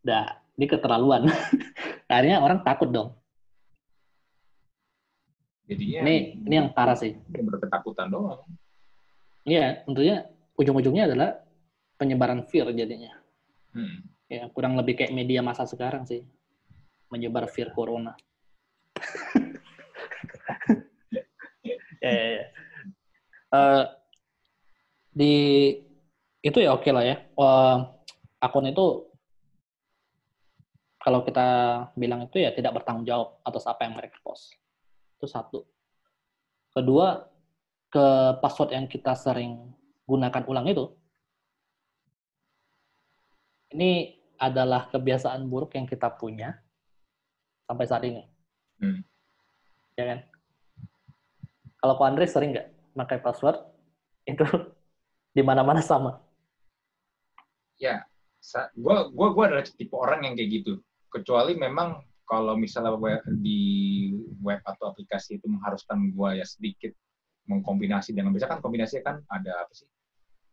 [0.00, 1.26] Dah, ini keterlaluan.
[2.10, 3.19] Akhirnya orang takut dong.
[5.70, 7.14] Jadinya ini ini yang parah sih.
[7.30, 8.42] Berketakutan doang.
[9.46, 10.26] Iya, tentunya
[10.58, 11.46] ujung-ujungnya adalah
[11.94, 13.14] penyebaran fear jadinya.
[13.70, 14.02] Hmm.
[14.26, 16.26] Ya, kurang lebih kayak media masa sekarang sih.
[17.06, 18.18] Menyebar fear corona.
[22.02, 22.44] ya, ya, ya.
[23.50, 23.82] Uh,
[25.14, 25.34] di
[26.42, 27.22] itu ya oke okay lah ya.
[27.38, 27.86] Uh,
[28.42, 29.06] akun itu
[31.00, 31.48] kalau kita
[31.96, 34.59] bilang itu ya tidak bertanggung jawab atas apa yang mereka post.
[35.20, 35.68] Itu satu.
[36.72, 37.28] Kedua,
[37.92, 38.06] ke
[38.40, 39.76] password yang kita sering
[40.08, 40.88] gunakan ulang itu,
[43.76, 46.56] ini adalah kebiasaan buruk yang kita punya
[47.68, 48.24] sampai saat ini.
[48.80, 49.04] Hmm.
[50.00, 50.18] Ya kan?
[51.76, 53.60] Kalau Pak Andre sering nggak pakai password,
[54.24, 54.40] itu
[55.36, 56.24] di mana-mana sama.
[57.76, 58.08] Ya,
[58.76, 60.72] gue gua, gua adalah tipe orang yang kayak gitu.
[61.12, 62.00] Kecuali memang
[62.30, 63.60] kalau misalnya web, di
[64.38, 66.94] web atau aplikasi itu mengharuskan gue ya sedikit
[67.50, 69.90] mengkombinasi dengan biasa kan kombinasinya kan ada apa sih?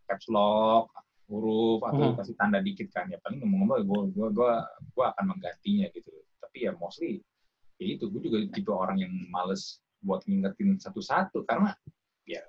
[0.10, 0.90] Caps lock
[1.30, 2.18] huruf atau hmm.
[2.18, 3.06] kasih tanda dikit kan.
[3.14, 4.52] Ya paling ngomong-ngomong gue gue gue
[4.90, 6.10] gue akan menggantinya gitu.
[6.42, 7.22] Tapi ya mostly
[7.78, 11.46] ya itu gue juga tipe orang yang males buat ngingetin satu-satu.
[11.46, 11.78] Karena
[12.26, 12.42] ya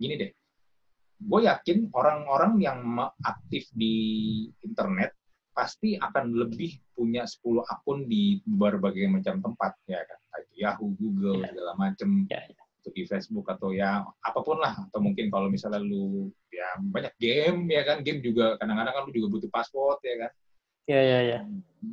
[0.00, 0.32] gini deh.
[1.20, 2.80] Gue yakin orang-orang yang
[3.20, 3.92] aktif di
[4.64, 5.17] internet
[5.58, 10.18] pasti akan lebih punya 10 akun di berbagai macam tempat ya kan?
[10.46, 11.50] Itu Yahoo, Google ya.
[11.50, 12.62] segala macam ya, ya.
[12.78, 14.78] untuk di Facebook atau ya apa pun lah.
[14.86, 18.06] Atau mungkin kalau misalnya lu ya banyak game ya kan?
[18.06, 20.32] Game juga kadang-kadang kan lu juga butuh password ya kan?
[20.86, 21.38] Ya ya ya.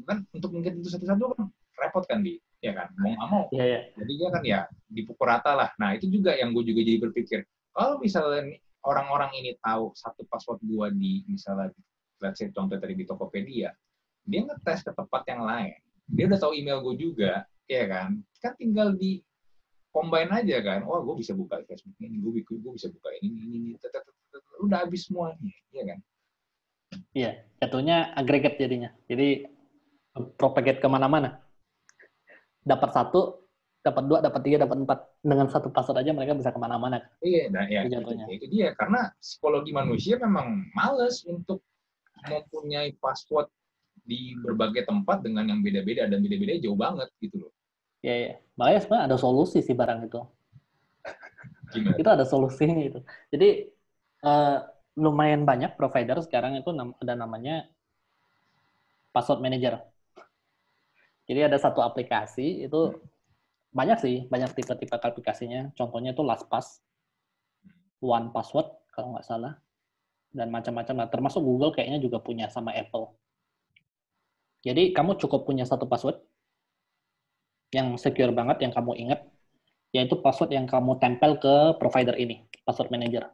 [0.06, 1.50] Kan untuk mungkin itu satu-satu kan
[1.82, 2.38] repot kan di?
[2.62, 2.94] Ya kan?
[3.02, 3.46] Mau nggak mau.
[3.50, 3.80] Ya, ya.
[3.98, 4.60] jadi ya kan ya
[4.94, 5.74] dipukul rata lah.
[5.82, 7.50] Nah itu juga yang gue juga jadi berpikir.
[7.74, 11.74] Kalau misalnya orang-orang ini tahu satu password gua di misalnya
[12.22, 13.74] let's say contoh tadi di Tokopedia,
[14.26, 15.76] dia ngetes ke tempat yang lain.
[16.06, 18.22] Dia udah tahu email gue juga, ya kan?
[18.42, 19.22] Kan tinggal di
[19.90, 20.86] combine aja kan.
[20.86, 23.70] Oh, gue bisa buka Facebook ini, gue, gue bisa buka ini, ini, ini.
[24.62, 26.00] Udah habis semuanya, ya kan?
[27.16, 28.94] Iya, jatuhnya agregat jadinya.
[29.10, 29.50] Jadi
[30.40, 31.44] propagate ke mana-mana.
[32.66, 33.46] Dapat satu,
[33.84, 35.00] dapat dua, dapat tiga, dapat empat.
[35.26, 37.02] Dengan satu password aja mereka bisa ke mana-mana.
[37.22, 37.98] Iya, nah, ya, itu,
[38.30, 38.78] itu dia.
[38.78, 41.66] Karena psikologi manusia memang males untuk
[42.30, 43.50] mempunyai password
[44.06, 47.52] di berbagai tempat dengan yang beda-beda dan beda-beda jauh banget gitu loh.
[48.06, 48.34] Iya, ya.
[48.56, 50.22] Makanya sebenarnya ada solusi sih barang itu.
[51.74, 51.98] Gimana?
[51.98, 53.02] itu ada solusinya itu.
[53.34, 53.74] Jadi
[54.22, 54.62] uh,
[54.96, 57.66] lumayan banyak provider sekarang itu ada namanya
[59.10, 59.82] password manager.
[61.26, 63.02] Jadi ada satu aplikasi itu hmm.
[63.74, 65.74] banyak sih, banyak tipe-tipe aplikasinya.
[65.74, 66.86] Contohnya itu LastPass,
[68.06, 69.65] One Password kalau nggak salah
[70.36, 70.96] dan macam-macam.
[71.00, 73.16] Nah, termasuk Google kayaknya juga punya sama Apple.
[74.68, 76.20] Jadi kamu cukup punya satu password
[77.72, 79.24] yang secure banget, yang kamu ingat,
[79.96, 83.32] yaitu password yang kamu tempel ke provider ini, password manager.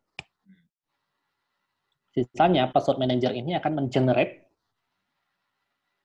[2.12, 4.52] Sisanya password manager ini akan mengenerate,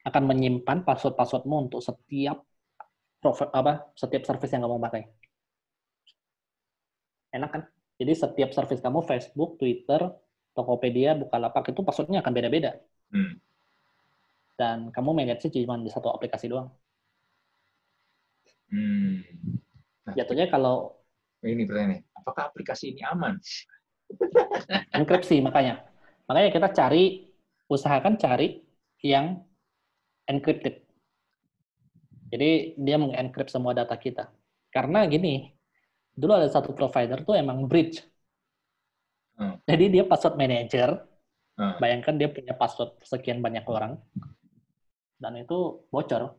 [0.06, 2.46] akan menyimpan password-passwordmu untuk setiap
[3.50, 5.02] apa setiap service yang kamu pakai.
[7.34, 7.62] Enak kan?
[7.98, 10.06] Jadi setiap service kamu Facebook, Twitter,
[10.56, 12.80] Tokopedia, Bukalapak itu passwordnya akan beda-beda.
[13.12, 13.36] Hmm.
[14.56, 16.72] Dan kamu manage cuma di satu aplikasi doang.
[18.72, 19.20] Hmm.
[20.08, 20.96] Nah, Jatuhnya kalau
[21.44, 23.36] ini pertanyaan, apakah aplikasi ini aman?
[24.96, 25.84] enkripsi makanya.
[26.26, 27.28] Makanya kita cari,
[27.70, 28.64] usahakan cari
[29.04, 29.44] yang
[30.26, 30.82] encrypted.
[32.32, 34.26] Jadi dia mengencrypt semua data kita.
[34.74, 35.54] Karena gini,
[36.10, 38.02] dulu ada satu provider tuh emang bridge
[39.36, 39.56] Hmm.
[39.68, 41.04] Jadi dia password manager,
[41.56, 41.80] Hmm.
[41.80, 43.96] Bayangkan dia punya password sekian banyak orang,
[45.16, 46.36] dan itu bocor.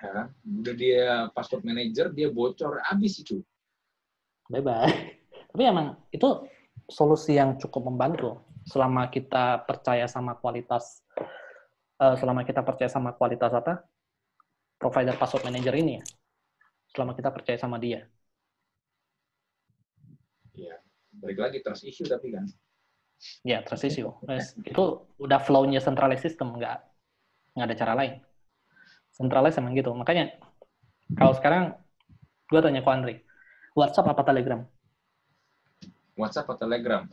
[0.00, 0.26] Ya kan?
[0.40, 3.44] Udah dia password manager, dia bocor, habis itu.
[4.48, 4.88] Bye-bye.
[5.52, 6.48] Tapi emang itu
[6.88, 11.04] solusi yang cukup membantu selama kita percaya sama kualitas
[12.00, 13.82] uh, selama kita percaya sama kualitas apa
[14.76, 16.04] provider password manager ini ya
[16.92, 18.06] selama kita percaya sama dia
[20.54, 20.76] ya
[21.20, 22.44] balik lagi trust issue tapi kan.
[23.42, 24.12] Ya trust issue.
[24.64, 26.78] Itu udah flow-nya centralized system nggak
[27.56, 28.12] nggak ada cara lain.
[29.16, 29.92] Centralized emang gitu.
[29.96, 30.36] Makanya
[31.16, 31.72] kalau sekarang
[32.52, 33.14] gue tanya ke Andre
[33.72, 34.60] WhatsApp apa Telegram?
[36.16, 37.04] WhatsApp atau Telegram?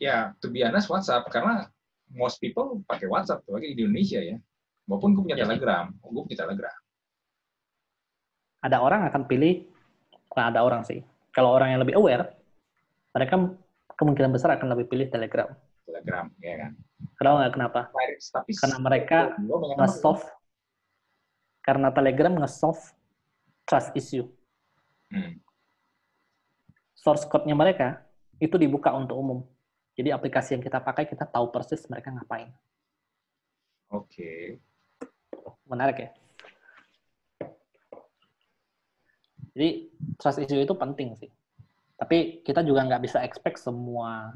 [0.00, 1.28] Ya to be honest WhatsApp.
[1.32, 1.68] Karena
[2.12, 4.36] most people pakai WhatsApp tuh lagi di Indonesia ya.
[4.90, 6.76] Maupun gue punya ya, Telegram gue punya Telegram.
[8.62, 9.66] Ada orang akan pilih,
[10.38, 11.02] nah ada orang sih.
[11.34, 12.41] Kalau orang yang lebih aware,
[13.12, 13.34] mereka
[13.96, 15.48] kemungkinan besar akan lebih pilih Telegram.
[15.84, 16.72] Telegram, ya kan.
[17.18, 17.80] Kenapa nggak kenapa?
[18.18, 19.18] Tapi karena mereka
[19.78, 20.24] nge-solve,
[21.62, 22.82] karena Telegram nge-solve
[23.68, 24.26] trust issue.
[25.12, 25.38] Hmm.
[26.96, 28.00] Source code-nya mereka
[28.38, 29.38] itu dibuka untuk umum.
[29.92, 32.48] Jadi aplikasi yang kita pakai, kita tahu persis mereka ngapain.
[33.92, 34.08] Oke.
[34.08, 34.40] Okay.
[35.68, 36.10] Menarik ya?
[39.52, 39.68] Jadi
[40.16, 41.28] trust issue itu penting sih.
[42.02, 44.34] Tapi kita juga nggak bisa expect semua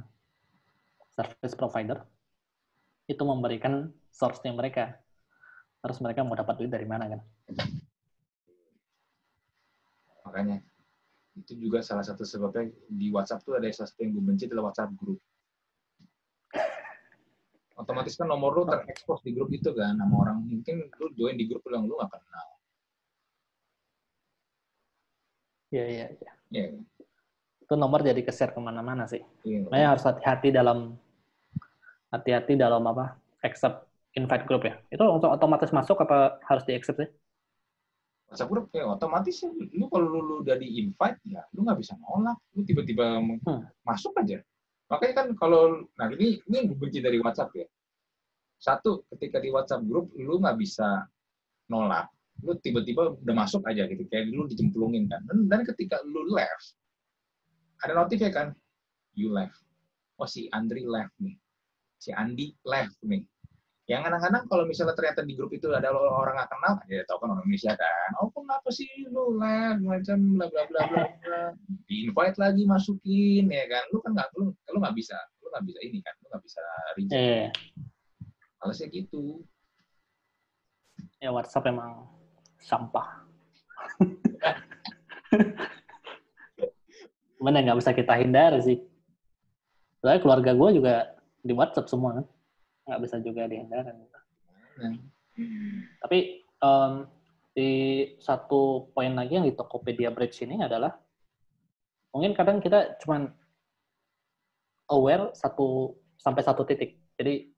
[1.19, 1.99] service provider
[3.11, 4.95] itu memberikan source-nya mereka.
[5.83, 7.21] Terus mereka mau dapat duit dari mana kan?
[10.31, 10.63] Makanya
[11.35, 14.95] itu juga salah satu sebabnya di WhatsApp tuh ada sesuatu yang gue benci adalah WhatsApp
[14.95, 15.19] group.
[17.83, 21.51] Otomatis kan nomor lu terekspos di grup itu kan sama orang mungkin lu join di
[21.51, 22.49] grup yang lu nggak kenal
[25.75, 26.33] Iya, iya, iya.
[26.49, 26.96] Yeah.
[27.67, 29.21] Itu nomor jadi ke-share ke mana-mana sih.
[29.43, 29.67] Yeah.
[29.67, 30.95] Makanya harus hati-hati dalam
[32.15, 33.19] hati-hati dalam apa?
[33.43, 34.79] Accept invite group ya.
[34.89, 37.11] Itu untuk otomatis masuk apa harus di-accept sih?
[38.27, 39.51] WhatsApp group ya otomatis ya.
[39.51, 42.39] Lu kalau lu, lu udah di-invite ya lu nggak bisa nolak.
[42.55, 43.83] Lu tiba-tiba hmm.
[43.83, 44.39] masuk aja.
[44.87, 47.67] Makanya kan kalau nah ini ini yang gue benci dari WhatsApp ya.
[48.57, 51.05] Satu, ketika di WhatsApp group lu nggak bisa
[51.67, 52.07] nolak
[52.45, 56.77] lu tiba-tiba udah masuk aja gitu kayak lu dicemplungin kan dan, dan ketika lu left
[57.85, 58.53] ada notif ya kan?
[59.17, 59.61] You left.
[60.17, 61.37] Oh si Andri left nih.
[62.01, 63.25] Si Andi left nih.
[63.87, 67.31] Yang kadang-kadang kalau misalnya ternyata di grup itu ada orang nggak kenal ya tau kan
[67.31, 68.11] orang Indonesia kan.
[68.19, 69.81] Oh kenapa sih lu left?
[69.85, 71.43] Macam bla bla bla bla bla.
[71.87, 73.85] Di invite lagi masukin ya kan.
[73.95, 76.15] Lu kan nggak lu lu nggak bisa lu nggak bisa ini kan.
[76.19, 76.63] Lu nggak bisa
[76.99, 77.15] reject.
[77.15, 77.49] Eh.
[78.65, 79.45] Alasnya gitu.
[81.23, 82.11] Ya WhatsApp emang
[82.59, 83.23] sampah.
[87.43, 88.79] Mana nggak bisa kita hindari sih.
[90.01, 90.95] Soalnya keluarga gue juga
[91.43, 92.27] di WhatsApp semua kan.
[92.87, 93.91] Nggak bisa juga dihindari.
[94.77, 94.99] Hmm.
[96.01, 97.09] Tapi um,
[97.57, 97.71] di
[98.21, 100.93] satu poin lagi yang di Tokopedia Bridge ini adalah
[102.13, 103.33] mungkin kadang kita cuman
[104.93, 106.97] aware satu sampai satu titik.
[107.17, 107.49] Jadi,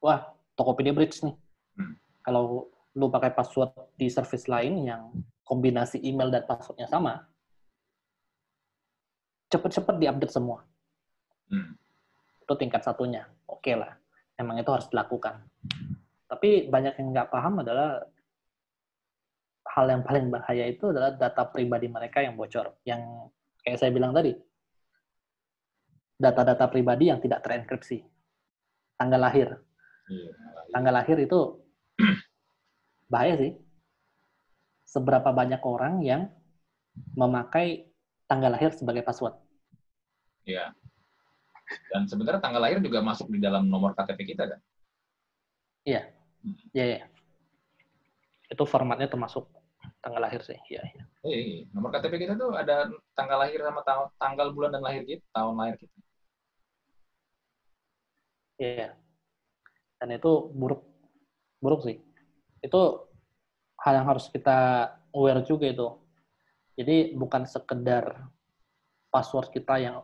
[0.00, 1.34] wah Tokopedia Bridge nih.
[1.76, 1.96] Hmm.
[2.22, 5.12] Kalau lu pakai password di service lain yang
[5.48, 7.24] kombinasi email dan passwordnya sama,
[9.52, 10.64] cepet-cepet diupdate semua.
[11.52, 11.76] Hmm.
[12.40, 13.28] Itu tingkat satunya.
[13.44, 13.92] Oke okay lah,
[14.40, 15.44] emang itu harus dilakukan.
[16.32, 18.00] Tapi banyak yang nggak paham adalah
[19.68, 22.80] hal yang paling bahaya itu adalah data pribadi mereka yang bocor.
[22.88, 24.32] Yang kayak saya bilang tadi,
[26.16, 28.00] data-data pribadi yang tidak terenkripsi.
[28.96, 29.48] Tanggal lahir.
[30.08, 30.30] Iya,
[30.72, 31.40] Tanggal lahir itu
[33.12, 33.52] bahaya sih.
[34.88, 36.28] Seberapa banyak orang yang
[37.16, 37.91] memakai
[38.32, 39.36] tanggal lahir sebagai password.
[40.48, 40.72] Iya.
[41.92, 44.60] Dan sebenarnya tanggal lahir juga masuk di dalam nomor KTP kita kan?
[45.84, 46.08] Iya.
[46.40, 46.56] Hmm.
[46.72, 47.00] Iya, iya.
[48.48, 49.52] Itu formatnya termasuk
[50.00, 50.56] tanggal lahir sih.
[50.72, 51.04] Iya, iya.
[51.28, 51.62] Iya, iya.
[51.76, 53.84] Nomor KTP kita tuh ada tanggal lahir sama
[54.16, 55.98] tanggal bulan dan lahir kita, tahun lahir kita.
[58.56, 58.88] Iya.
[60.00, 60.82] Dan itu buruk
[61.62, 62.02] buruk sih
[62.62, 62.80] itu
[63.82, 66.01] hal yang harus kita aware juga itu.
[66.72, 68.32] Jadi bukan sekedar
[69.12, 69.96] password kita yang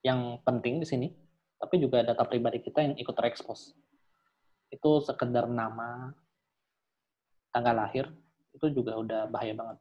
[0.00, 1.08] yang penting di sini,
[1.60, 3.76] tapi juga data pribadi kita yang ikut terekspos.
[4.72, 6.08] Itu sekedar nama,
[7.52, 8.08] tanggal lahir,
[8.56, 9.78] itu juga udah bahaya banget.